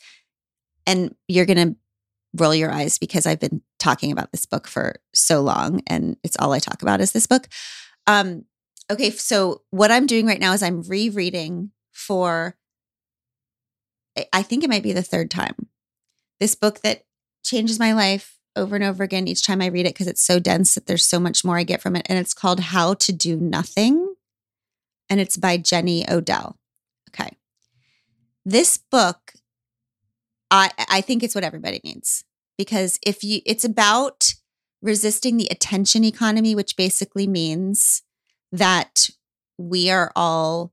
and 0.86 1.14
you're 1.28 1.46
going 1.46 1.74
to 1.74 1.76
roll 2.34 2.54
your 2.54 2.70
eyes 2.70 2.98
because 2.98 3.26
I've 3.26 3.40
been 3.40 3.62
talking 3.78 4.12
about 4.12 4.32
this 4.32 4.46
book 4.46 4.66
for 4.66 4.96
so 5.12 5.40
long 5.42 5.82
and 5.86 6.16
it's 6.22 6.36
all 6.38 6.52
I 6.52 6.58
talk 6.58 6.82
about 6.82 7.00
is 7.00 7.12
this 7.12 7.26
book. 7.26 7.48
Um, 8.06 8.44
okay, 8.90 9.10
so 9.10 9.62
what 9.70 9.90
I'm 9.90 10.06
doing 10.06 10.26
right 10.26 10.40
now 10.40 10.52
is 10.52 10.62
I'm 10.62 10.82
rereading 10.82 11.72
for 11.90 12.56
I 14.32 14.42
think 14.42 14.62
it 14.62 14.70
might 14.70 14.82
be 14.82 14.92
the 14.92 15.02
third 15.02 15.30
time. 15.30 15.68
This 16.40 16.54
book 16.54 16.80
that 16.80 17.04
changes 17.44 17.78
my 17.78 17.92
life 17.92 18.38
over 18.56 18.74
and 18.74 18.84
over 18.84 19.02
again 19.02 19.26
each 19.26 19.44
time 19.44 19.62
I 19.62 19.66
read 19.66 19.86
it 19.86 19.94
because 19.94 20.06
it's 20.06 20.24
so 20.24 20.38
dense 20.38 20.74
that 20.74 20.86
there's 20.86 21.04
so 21.04 21.18
much 21.18 21.44
more 21.44 21.56
I 21.56 21.64
get 21.64 21.80
from 21.80 21.96
it. 21.96 22.06
And 22.08 22.18
it's 22.18 22.34
called 22.34 22.60
How 22.60 22.94
to 22.94 23.12
Do 23.12 23.36
Nothing. 23.36 24.14
And 25.08 25.20
it's 25.20 25.36
by 25.36 25.56
Jenny 25.56 26.08
Odell. 26.10 26.58
Okay. 27.10 27.36
This 28.44 28.78
book, 28.78 29.32
I 30.50 30.70
I 30.88 31.00
think 31.00 31.22
it's 31.22 31.34
what 31.34 31.44
everybody 31.44 31.80
needs. 31.84 32.24
Because 32.58 32.98
if 33.04 33.24
you 33.24 33.40
it's 33.46 33.64
about 33.64 34.34
resisting 34.82 35.36
the 35.36 35.48
attention 35.50 36.04
economy, 36.04 36.54
which 36.54 36.76
basically 36.76 37.26
means 37.26 38.02
that 38.50 39.08
we 39.58 39.90
are 39.90 40.12
all 40.16 40.72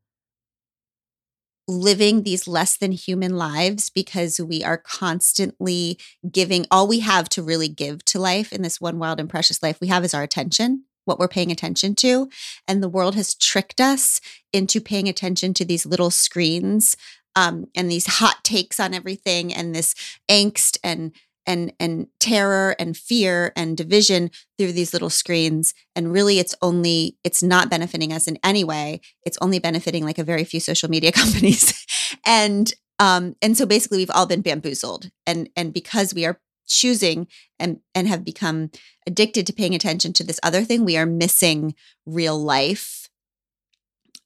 living 1.69 2.23
these 2.23 2.47
less 2.47 2.75
than 2.75 2.91
human 2.91 3.37
lives 3.37 3.91
because 3.91 4.39
we 4.39 4.63
are 4.63 4.77
constantly 4.77 5.99
giving 6.31 6.65
all 6.71 6.87
we 6.87 6.99
have 6.99 7.29
to 7.29 7.43
really 7.43 7.67
give 7.67 8.03
to 8.03 8.19
life 8.19 8.51
in 8.51 8.63
this 8.63 8.81
one 8.81 8.97
wild 8.97 9.19
and 9.19 9.29
precious 9.29 9.61
life 9.61 9.79
we 9.79 9.87
have 9.87 10.03
is 10.03 10.15
our 10.15 10.23
attention 10.23 10.83
what 11.05 11.19
we're 11.19 11.27
paying 11.27 11.51
attention 11.51 11.93
to 11.93 12.27
and 12.67 12.81
the 12.81 12.89
world 12.89 13.13
has 13.13 13.35
tricked 13.35 13.79
us 13.79 14.19
into 14.51 14.81
paying 14.81 15.07
attention 15.07 15.53
to 15.53 15.63
these 15.63 15.85
little 15.85 16.09
screens 16.09 16.97
um, 17.35 17.67
and 17.75 17.89
these 17.89 18.07
hot 18.07 18.43
takes 18.43 18.79
on 18.79 18.95
everything 18.95 19.53
and 19.53 19.75
this 19.75 19.93
angst 20.27 20.79
and 20.83 21.11
and 21.45 21.73
and 21.79 22.07
terror 22.19 22.75
and 22.79 22.95
fear 22.95 23.51
and 23.55 23.77
division 23.77 24.31
through 24.57 24.73
these 24.73 24.93
little 24.93 25.09
screens. 25.09 25.73
And 25.95 26.11
really 26.11 26.39
it's 26.39 26.55
only 26.61 27.17
it's 27.23 27.41
not 27.43 27.69
benefiting 27.69 28.13
us 28.13 28.27
in 28.27 28.37
any 28.43 28.63
way. 28.63 29.01
It's 29.25 29.37
only 29.41 29.59
benefiting 29.59 30.05
like 30.05 30.17
a 30.17 30.23
very 30.23 30.43
few 30.43 30.59
social 30.59 30.89
media 30.89 31.11
companies. 31.21 31.85
And 32.25 32.73
um 32.99 33.35
and 33.41 33.57
so 33.57 33.65
basically 33.65 33.97
we've 33.99 34.11
all 34.11 34.25
been 34.25 34.41
bamboozled. 34.41 35.09
And 35.25 35.49
and 35.55 35.73
because 35.73 36.13
we 36.13 36.25
are 36.25 36.39
choosing 36.69 37.27
and 37.59 37.79
and 37.95 38.07
have 38.07 38.23
become 38.23 38.69
addicted 39.07 39.45
to 39.47 39.53
paying 39.53 39.75
attention 39.75 40.13
to 40.13 40.23
this 40.23 40.39
other 40.43 40.63
thing 40.63 40.85
we 40.85 40.95
are 40.95 41.05
missing 41.05 41.73
real 42.05 42.39
life 42.39 43.09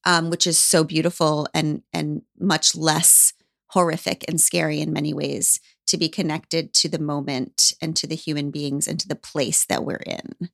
um 0.04 0.30
which 0.30 0.46
is 0.46 0.60
so 0.60 0.84
beautiful 0.84 1.48
and 1.54 1.82
and 1.94 2.22
much 2.38 2.76
less 2.76 3.34
horrific 3.68 4.26
and 4.28 4.42
scary 4.42 4.82
in 4.82 4.92
many 4.92 5.14
ways 5.14 5.62
to 5.88 5.98
be 5.98 6.10
connected 6.10 6.74
to 6.74 6.90
the 6.90 7.00
moment 7.00 7.74
and 7.82 7.96
to 7.98 8.08
the 8.08 8.16
human 8.16 8.52
beings 8.52 8.88
and 8.88 9.00
to 9.00 9.08
the 9.08 9.16
place 9.16 9.66
that 9.66 9.84
we're 9.84 9.98
in. 9.98 10.50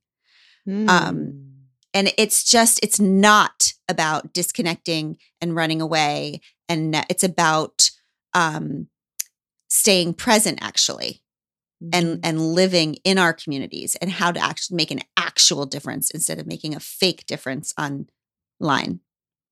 Mm. 0.68 0.90
Um, 0.90 1.52
and 1.94 2.14
it's 2.18 2.44
just, 2.44 2.80
it's 2.84 3.00
not 3.00 3.74
about 3.88 4.34
disconnecting 4.34 5.18
and 5.42 5.56
running 5.56 5.82
away. 5.82 6.42
And 6.68 6.96
it's 7.10 7.24
about 7.24 7.90
um, 8.34 8.88
staying 9.68 10.14
present, 10.14 10.60
actually. 10.62 11.22
Mm-hmm. 11.82 11.90
And, 11.94 12.20
and 12.26 12.42
living 12.42 12.96
in 13.06 13.18
our 13.18 13.32
communities 13.32 13.96
and 14.02 14.12
how 14.12 14.34
to 14.34 14.40
actually 14.44 14.76
make 14.76 14.92
an 14.92 15.00
actual 15.16 15.66
difference 15.66 16.12
instead 16.12 16.38
of 16.38 16.46
making 16.46 16.76
a 16.76 16.80
fake 16.82 17.26
difference 17.26 17.74
online 17.78 19.00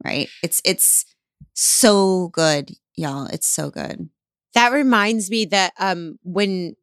right 0.04 0.30
it's 0.44 0.62
it's 0.66 1.06
so 1.54 2.30
good 2.30 2.72
y'all 2.96 3.28
it's 3.28 3.48
so 3.48 3.70
good 3.70 4.10
that 4.58 4.72
reminds 4.74 5.30
me 5.30 5.46
that 5.46 5.72
um 5.80 6.18
when 6.24 6.76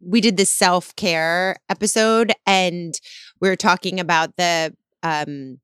we 0.00 0.20
did 0.20 0.36
the 0.36 0.44
self-care 0.46 1.56
episode 1.68 2.32
and 2.46 3.00
we 3.40 3.48
were 3.48 3.56
talking 3.56 3.98
about 4.00 4.36
the 4.36 4.74
um 5.02 5.58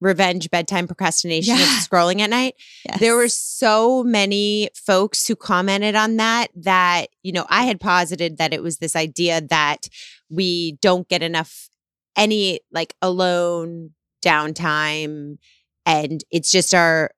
revenge 0.00 0.50
bedtime 0.50 0.86
procrastination 0.86 1.56
Yeah. 1.56 1.62
of 1.62 1.68
scrolling 1.88 2.20
at 2.20 2.28
night 2.28 2.54
yes. 2.86 3.00
there 3.00 3.16
were 3.16 3.28
so 3.28 4.04
many 4.04 4.68
folks 4.74 5.26
who 5.26 5.34
commented 5.34 5.94
on 5.94 6.18
that 6.18 6.48
that 6.54 7.06
you 7.22 7.32
know 7.32 7.46
i 7.48 7.62
had 7.64 7.80
posited 7.80 8.36
that 8.36 8.52
it 8.52 8.62
was 8.62 8.76
this 8.76 8.94
idea 8.94 9.40
that 9.40 9.88
we 10.28 10.72
don't 10.82 11.08
get 11.08 11.22
enough 11.22 11.70
any 12.14 12.60
like 12.70 12.94
alone 13.00 13.92
downtime 14.22 15.38
and 15.86 16.24
it's 16.30 16.50
just 16.50 16.74
our 16.74 17.10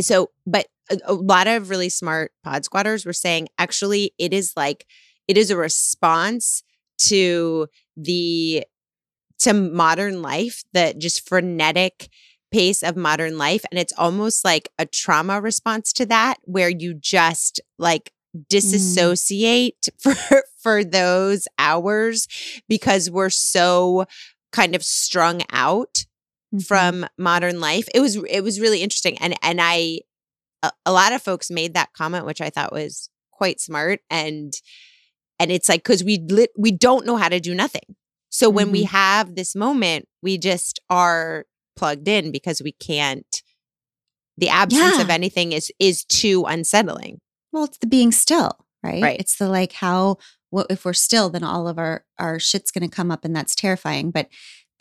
so 0.00 0.30
but 0.46 0.66
a, 0.90 0.98
a 1.06 1.14
lot 1.14 1.46
of 1.46 1.70
really 1.70 1.88
smart 1.88 2.32
pod 2.44 2.64
squatters 2.64 3.04
were 3.06 3.12
saying 3.12 3.48
actually 3.58 4.12
it 4.18 4.32
is 4.32 4.52
like 4.56 4.86
it 5.28 5.36
is 5.38 5.50
a 5.50 5.56
response 5.56 6.62
to 6.98 7.66
the 7.96 8.64
to 9.40 9.52
modern 9.54 10.22
life 10.22 10.62
the 10.72 10.94
just 10.98 11.28
frenetic 11.28 12.08
pace 12.52 12.82
of 12.82 12.96
modern 12.96 13.38
life 13.38 13.64
and 13.70 13.78
it's 13.80 13.92
almost 13.96 14.44
like 14.44 14.68
a 14.78 14.86
trauma 14.86 15.40
response 15.40 15.92
to 15.92 16.06
that 16.06 16.36
where 16.44 16.68
you 16.68 16.94
just 16.94 17.60
like 17.78 18.12
disassociate 18.48 19.88
for 19.98 20.14
for 20.60 20.84
those 20.84 21.46
hours 21.58 22.28
because 22.68 23.10
we're 23.10 23.30
so 23.30 24.04
kind 24.52 24.74
of 24.74 24.82
strung 24.82 25.42
out 25.52 26.04
Mhm. 26.54 26.66
from 26.66 27.06
modern 27.16 27.60
life. 27.60 27.88
It 27.94 28.00
was 28.00 28.16
it 28.28 28.42
was 28.42 28.60
really 28.60 28.82
interesting, 28.82 29.16
and 29.20 29.34
and 29.42 29.58
I 29.62 30.00
a, 30.62 30.72
a 30.86 30.92
lot 30.92 31.12
of 31.12 31.22
folks 31.22 31.50
made 31.50 31.74
that 31.74 31.92
comment, 31.92 32.26
which 32.26 32.40
I 32.40 32.50
thought 32.50 32.72
was 32.72 33.10
quite 33.30 33.60
smart, 33.60 34.00
and 34.10 34.52
and 35.38 35.50
it's 35.50 35.68
like 35.68 35.82
because 35.82 36.04
we 36.04 36.24
lit, 36.28 36.50
we 36.56 36.70
don't 36.70 37.06
know 37.06 37.16
how 37.16 37.28
to 37.28 37.40
do 37.40 37.54
nothing. 37.54 37.96
So 38.30 38.48
when 38.48 38.72
we 38.72 38.84
mm-hmm. 38.84 38.96
have 38.96 39.34
this 39.34 39.54
moment, 39.54 40.08
we 40.22 40.38
just 40.38 40.80
are 40.88 41.44
plugged 41.76 42.08
in 42.08 42.32
because 42.32 42.62
we 42.62 42.72
can't. 42.72 43.42
The 44.38 44.48
absence 44.48 44.98
of 44.98 45.10
anything 45.10 45.52
is 45.52 45.70
is 45.78 46.04
too 46.04 46.44
unsettling. 46.46 47.20
Well, 47.52 47.64
it's 47.64 47.78
the 47.78 47.86
being 47.86 48.12
still, 48.12 48.52
right? 48.82 49.02
Right. 49.02 49.20
It's 49.20 49.36
the 49.36 49.48
like 49.48 49.72
how 49.74 50.16
well, 50.50 50.66
if 50.70 50.84
we're 50.84 50.92
still, 50.92 51.30
then 51.30 51.42
all 51.42 51.66
of 51.66 51.78
our 51.78 52.04
our 52.18 52.38
shit's 52.38 52.70
going 52.70 52.88
to 52.88 52.94
come 52.94 53.10
up, 53.10 53.24
and 53.24 53.34
that's 53.34 53.54
terrifying. 53.54 54.10
But 54.10 54.28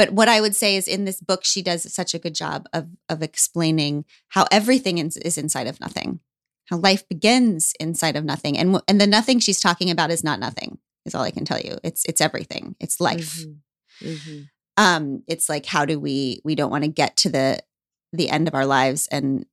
but 0.02 0.14
what 0.14 0.28
I 0.28 0.42
would 0.42 0.56
say 0.56 0.76
is, 0.76 0.88
in 0.88 1.06
this 1.06 1.20
book, 1.22 1.42
she 1.46 1.62
does 1.62 1.94
such 1.94 2.14
a 2.16 2.20
good 2.20 2.34
job 2.34 2.68
of 2.74 2.88
of 3.08 3.22
explaining 3.22 4.06
how 4.30 4.46
everything 4.52 4.98
is, 4.98 5.18
is 5.18 5.38
inside 5.38 5.68
of 5.68 5.80
nothing, 5.80 6.20
how 6.70 6.78
life 6.78 7.08
begins 7.08 7.74
inside 7.80 8.16
of 8.16 8.24
nothing, 8.26 8.58
and 8.58 8.82
and 8.88 9.00
the 9.00 9.06
nothing 9.08 9.40
she's 9.40 9.60
talking 9.60 9.92
about 9.92 10.10
is 10.10 10.24
not 10.24 10.40
nothing. 10.40 10.80
Is 11.06 11.14
all 11.16 11.24
I 11.24 11.32
can 11.32 11.46
tell 11.46 11.60
you. 11.60 11.78
It's 11.84 12.04
it's 12.06 12.22
everything. 12.22 12.76
It's 12.80 13.00
life. 13.00 13.46
Mhm. 13.46 13.58
Mhm. 14.04 14.50
um 14.78 15.24
it's 15.28 15.48
like 15.50 15.66
how 15.68 15.86
do 15.86 16.00
we 16.00 16.42
we 16.44 16.56
don't 16.56 16.72
want 16.72 16.84
to 16.84 16.90
get 17.02 17.16
to 17.18 17.30
the 17.30 17.60
the 18.14 18.30
end 18.30 18.48
of 18.48 18.56
our 18.56 18.66
lives 18.66 19.08
and 19.12 19.46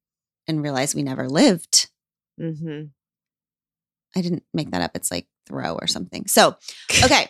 and 0.46 0.62
realize 0.62 0.94
we 0.94 1.02
never 1.02 1.28
lived 1.28 1.90
Mhm. 2.40 2.90
i 4.16 4.20
didn't 4.22 4.44
make 4.54 4.70
that 4.70 4.80
up 4.80 4.92
it's 4.94 5.10
like 5.10 5.26
Thoreau 5.46 5.74
or 5.80 5.86
something 5.86 6.26
so 6.26 6.56
okay 7.04 7.24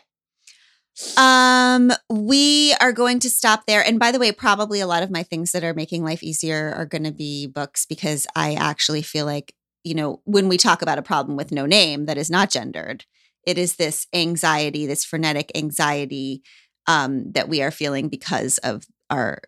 um 1.16 1.92
we 2.10 2.74
are 2.80 2.92
going 2.92 3.20
to 3.20 3.30
stop 3.30 3.66
there. 3.66 3.84
And 3.84 3.98
by 3.98 4.10
the 4.12 4.18
way 4.18 4.32
probably 4.32 4.80
a 4.80 4.86
lot 4.86 5.02
of 5.02 5.10
my 5.10 5.22
things 5.22 5.52
that 5.52 5.64
are 5.64 5.74
making 5.74 6.04
life 6.04 6.22
easier 6.22 6.72
are 6.76 6.86
going 6.86 7.04
to 7.04 7.12
be 7.12 7.46
books 7.46 7.86
because 7.86 8.26
i 8.36 8.54
actually 8.54 9.02
feel 9.02 9.26
like 9.26 9.54
you 9.84 9.94
know 9.94 10.20
when 10.24 10.48
we 10.48 10.56
talk 10.56 10.82
about 10.82 10.98
a 10.98 11.02
problem 11.02 11.36
with 11.36 11.52
no 11.52 11.66
name 11.66 12.06
that 12.06 12.18
is 12.18 12.30
not 12.30 12.50
gendered 12.50 13.04
it 13.44 13.58
is 13.58 13.76
this 13.76 14.06
anxiety 14.12 14.86
this 14.86 15.04
frenetic 15.04 15.50
anxiety 15.54 16.42
um 16.86 17.30
that 17.32 17.48
we 17.48 17.62
are 17.62 17.70
feeling 17.70 18.08
because 18.08 18.58
of 18.58 18.84
our 19.10 19.40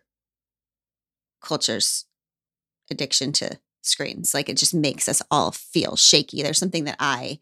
culture's 1.41 2.05
addiction 2.89 3.31
to 3.33 3.59
screens. 3.81 4.33
Like 4.33 4.47
it 4.47 4.57
just 4.57 4.73
makes 4.73 5.09
us 5.09 5.21
all 5.31 5.51
feel 5.51 5.95
shaky. 5.95 6.43
There's 6.43 6.59
something 6.59 6.83
that 6.85 6.97
i 6.99 7.39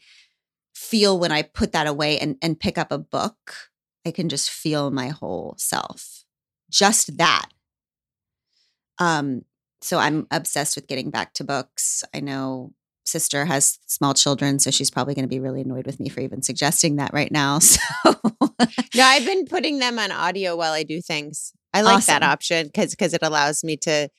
feel 0.73 1.19
when 1.19 1.31
i 1.31 1.41
put 1.41 1.73
that 1.73 1.87
away 1.87 2.17
and 2.19 2.37
and 2.41 2.59
pick 2.59 2.77
up 2.77 2.91
a 2.91 2.97
book 2.97 3.68
i 4.09 4.11
can 4.11 4.27
just 4.27 4.49
feel 4.49 4.91
my 4.91 5.07
whole 5.07 5.55
self 5.57 6.25
just 6.69 7.17
that 7.17 7.47
um 8.99 9.43
so 9.81 9.97
i'm 9.97 10.27
obsessed 10.31 10.75
with 10.75 10.87
getting 10.87 11.09
back 11.09 11.33
to 11.33 11.43
books 11.43 12.03
i 12.13 12.19
know 12.19 12.73
sister 13.05 13.45
has 13.45 13.79
small 13.85 14.13
children 14.13 14.59
so 14.59 14.69
she's 14.69 14.91
probably 14.91 15.15
going 15.15 15.23
to 15.23 15.29
be 15.29 15.39
really 15.39 15.61
annoyed 15.61 15.85
with 15.85 15.99
me 15.99 16.09
for 16.09 16.19
even 16.19 16.41
suggesting 16.41 16.97
that 16.97 17.13
right 17.13 17.31
now 17.31 17.59
so 17.59 17.79
No, 18.95 19.03
I've 19.03 19.25
been 19.25 19.45
putting 19.45 19.79
them 19.79 19.99
on 19.99 20.11
audio 20.11 20.55
while 20.55 20.73
I 20.73 20.83
do 20.83 21.01
things. 21.01 21.53
I 21.73 21.81
like 21.81 22.05
that 22.05 22.23
option 22.23 22.67
because 22.67 22.91
because 22.91 23.13
it 23.13 23.21
allows 23.23 23.63
me 23.63 23.77
to. 23.77 24.09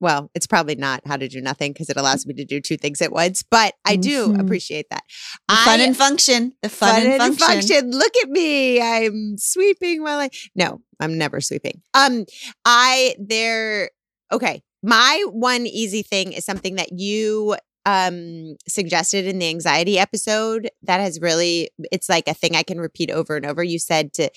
Well, 0.00 0.30
it's 0.34 0.46
probably 0.46 0.76
not 0.76 1.00
how 1.06 1.16
to 1.16 1.28
do 1.28 1.40
nothing 1.40 1.72
because 1.72 1.90
it 1.90 1.96
allows 1.96 2.24
me 2.26 2.34
to 2.34 2.44
do 2.44 2.60
two 2.60 2.76
things 2.76 3.00
at 3.02 3.10
once, 3.12 3.42
but 3.42 3.74
I 3.84 3.96
do 3.96 4.28
Mhm. 4.28 4.40
appreciate 4.40 4.86
that. 4.90 5.02
the 5.48 5.54
fun 5.56 5.80
I- 5.80 5.84
and 5.84 5.96
function 5.96 6.52
the 6.62 6.68
fun, 6.68 7.06
and 7.06 7.38
function, 7.38 7.90
Look 7.90 8.12
at 8.22 8.28
me. 8.28 8.80
I'm 8.80 9.36
sweeping 9.38 10.02
while 10.02 10.20
I 10.20 10.30
No, 10.54 10.80
I'm 11.00 11.18
never 11.18 11.40
sweeping. 11.40 11.82
Um 11.94 12.26
I 12.64 13.16
there 13.18 13.90
okay. 14.32 14.62
My 14.82 15.24
one 15.30 15.66
easy 15.66 16.02
thing 16.02 16.32
is 16.32 16.44
something 16.44 16.76
that 16.76 16.90
you 16.92 17.56
um 17.86 18.56
suggested 18.68 19.26
in 19.26 19.38
the 19.38 19.48
anxiety 19.48 19.98
episode 19.98 20.68
that 20.82 21.00
has 21.00 21.20
really 21.20 21.70
it's 21.90 22.08
like 22.08 22.28
a 22.28 22.34
thing 22.34 22.54
I 22.54 22.62
can 22.62 22.78
repeat 22.80 23.10
over 23.10 23.36
and 23.36 23.46
over. 23.46 23.62
You 23.64 23.78
said 23.78 24.12
to 24.14 24.30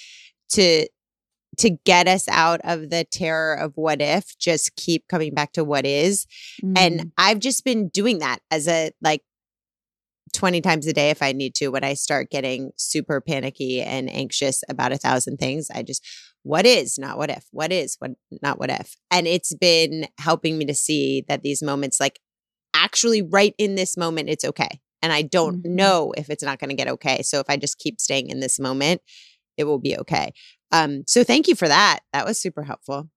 to 0.53 0.88
to 1.58 1.72
get 1.86 2.08
us 2.08 2.28
out 2.30 2.62
of 2.64 2.89
the 2.89 3.04
terror 3.04 3.54
of 3.54 3.74
what 3.76 4.02
if, 4.02 4.38
just 4.38 4.76
keep 4.76 5.08
coming 5.08 5.34
back 5.34 5.52
to 5.54 5.64
what 5.64 5.86
is. 5.86 6.26
Mhm. 6.64 6.78
And 6.78 7.12
I've 7.18 7.39
just 7.39 7.64
been 7.66 7.89
doing 7.89 8.20
that 8.20 8.39
as 8.49 8.68
a 8.68 8.91
like 9.02 9.22
20 10.34 10.62
times 10.62 10.88
a 10.88 10.93
day 10.93 11.10
if 11.10 11.22
I 11.22 11.34
need 11.34 11.56
to 11.56 11.68
when 11.70 11.84
I 11.84 11.93
start 11.93 12.30
getting 12.30 12.72
super 12.78 13.20
panicky 13.20 13.82
and 13.82 14.10
anxious 14.10 14.64
about 14.70 14.93
a 14.93 14.97
thousand 14.97 15.38
things. 15.38 15.68
I 15.74 15.84
just 15.84 16.06
what 16.43 16.66
is, 16.66 16.97
not 16.97 17.18
what 17.18 17.30
if. 17.30 17.45
What 17.52 17.72
is, 17.72 17.97
what 17.99 18.12
not 18.41 18.58
what 18.58 18.70
if. 18.72 18.95
And 19.12 19.28
it's 19.28 19.54
been 19.54 20.08
helping 20.20 20.58
me 20.58 20.66
to 20.66 20.74
see 20.74 21.26
that 21.28 21.43
these 21.43 21.62
moments 21.62 21.99
like 21.99 22.20
actually 22.74 23.22
right 23.22 23.54
in 23.58 23.76
this 23.76 23.97
moment 23.97 24.30
it's 24.30 24.45
okay. 24.45 24.80
And 25.02 25.12
I 25.12 25.22
don't 25.24 25.64
Mhm. 25.64 25.70
know 25.72 26.14
if 26.16 26.30
it's 26.30 26.43
not 26.43 26.60
going 26.60 26.70
to 26.70 26.76
get 26.76 26.88
okay. 26.88 27.22
So 27.24 27.39
if 27.39 27.49
I 27.49 27.58
just 27.58 27.78
keep 27.78 27.99
staying 27.99 28.30
in 28.30 28.39
this 28.39 28.58
moment, 28.60 29.02
it 29.58 29.66
will 29.66 29.80
be 29.80 29.97
okay. 29.97 30.32
Um 30.72 31.03
so 31.07 31.24
thank 31.24 31.47
you 31.47 31.55
for 31.55 31.67
that. 31.67 31.99
That 32.13 32.26
was 32.26 32.38
super 32.39 32.63
helpful. 32.63 33.09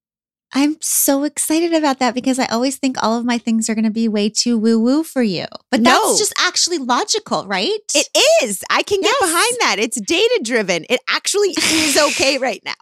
I'm 0.57 0.77
so 0.81 1.25
excited 1.25 1.73
about 1.75 1.99
that 1.99 2.15
because 2.15 2.39
I 2.39 2.47
always 2.47 2.77
think 2.77 2.97
all 3.03 3.19
of 3.19 3.25
my 3.25 3.39
things 3.39 3.69
are 3.69 3.75
going 3.75 3.85
to 3.87 3.91
be 3.91 4.07
way 4.07 4.29
too 4.31 4.57
woo 4.57 4.79
woo 4.79 5.03
for 5.03 5.23
you. 5.23 5.47
But 5.69 5.81
No. 5.81 5.91
that's 5.91 6.19
just 6.21 6.33
actually 6.39 6.79
logical, 6.79 7.45
right? 7.47 7.81
It 7.93 8.07
is. 8.45 8.63
I 8.71 8.85
can 8.85 9.01
get 9.01 9.17
behind 9.19 9.57
that. 9.63 9.77
It's 9.81 10.01
data 10.01 10.41
driven. 10.45 10.85
It 10.89 11.01
actually 11.09 11.49
is 11.73 11.99
okay 11.99 12.39
right 12.39 12.63
now. 12.65 12.75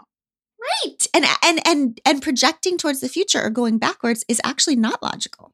right. 0.85 1.07
And 1.15 1.25
and 1.43 1.61
and 1.67 2.01
and 2.05 2.21
projecting 2.23 2.77
towards 2.77 3.01
the 3.01 3.09
future 3.09 3.41
or 3.43 3.49
going 3.49 3.79
backwards 3.79 4.23
is 4.29 4.41
actually 4.45 4.77
not 4.77 5.03
logical. 5.03 5.53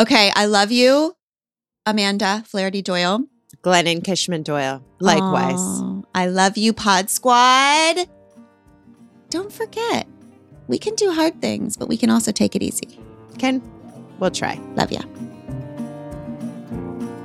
Okay, 0.00 0.30
I 0.36 0.46
love 0.46 0.70
you, 0.70 1.16
Amanda 1.86 2.44
Flaherty 2.46 2.82
Doyle. 2.82 3.24
Glennon 3.64 4.02
Kishman 4.02 4.44
Doyle. 4.44 4.84
Likewise. 5.00 5.56
Aw, 5.58 6.02
I 6.14 6.26
love 6.28 6.56
you, 6.56 6.72
Pod 6.72 7.10
Squad. 7.10 8.08
Don't 9.30 9.52
forget, 9.52 10.06
we 10.68 10.78
can 10.78 10.94
do 10.94 11.12
hard 11.12 11.40
things, 11.40 11.76
but 11.76 11.88
we 11.88 11.96
can 11.96 12.10
also 12.10 12.32
take 12.32 12.54
it 12.54 12.62
easy. 12.62 13.00
Ken, 13.38 13.62
we'll 14.18 14.30
try. 14.30 14.60
Love 14.74 14.92
ya. 14.92 15.02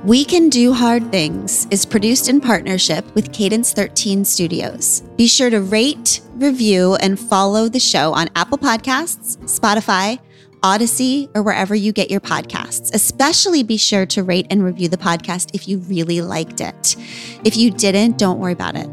We 0.04 0.24
Can 0.24 0.48
Do 0.48 0.72
Hard 0.72 1.12
Things 1.12 1.68
is 1.70 1.86
produced 1.86 2.28
in 2.28 2.40
partnership 2.40 3.04
with 3.14 3.32
Cadence 3.32 3.72
13 3.72 4.24
Studios. 4.24 5.02
Be 5.16 5.28
sure 5.28 5.48
to 5.48 5.60
rate, 5.60 6.20
review, 6.34 6.96
and 6.96 7.20
follow 7.20 7.68
the 7.68 7.78
show 7.78 8.12
on 8.12 8.28
Apple 8.34 8.58
Podcasts, 8.58 9.36
Spotify, 9.44 10.18
Audacy, 10.62 11.30
or 11.36 11.44
wherever 11.44 11.76
you 11.76 11.92
get 11.92 12.10
your 12.10 12.18
podcasts. 12.18 12.92
Especially 12.92 13.62
be 13.62 13.76
sure 13.76 14.04
to 14.06 14.24
rate 14.24 14.48
and 14.50 14.64
review 14.64 14.88
the 14.88 14.96
podcast 14.96 15.50
if 15.54 15.68
you 15.68 15.78
really 15.78 16.20
liked 16.20 16.60
it. 16.60 16.96
If 17.44 17.56
you 17.56 17.70
didn't, 17.70 18.18
don't 18.18 18.40
worry 18.40 18.54
about 18.54 18.74
it. 18.74 18.88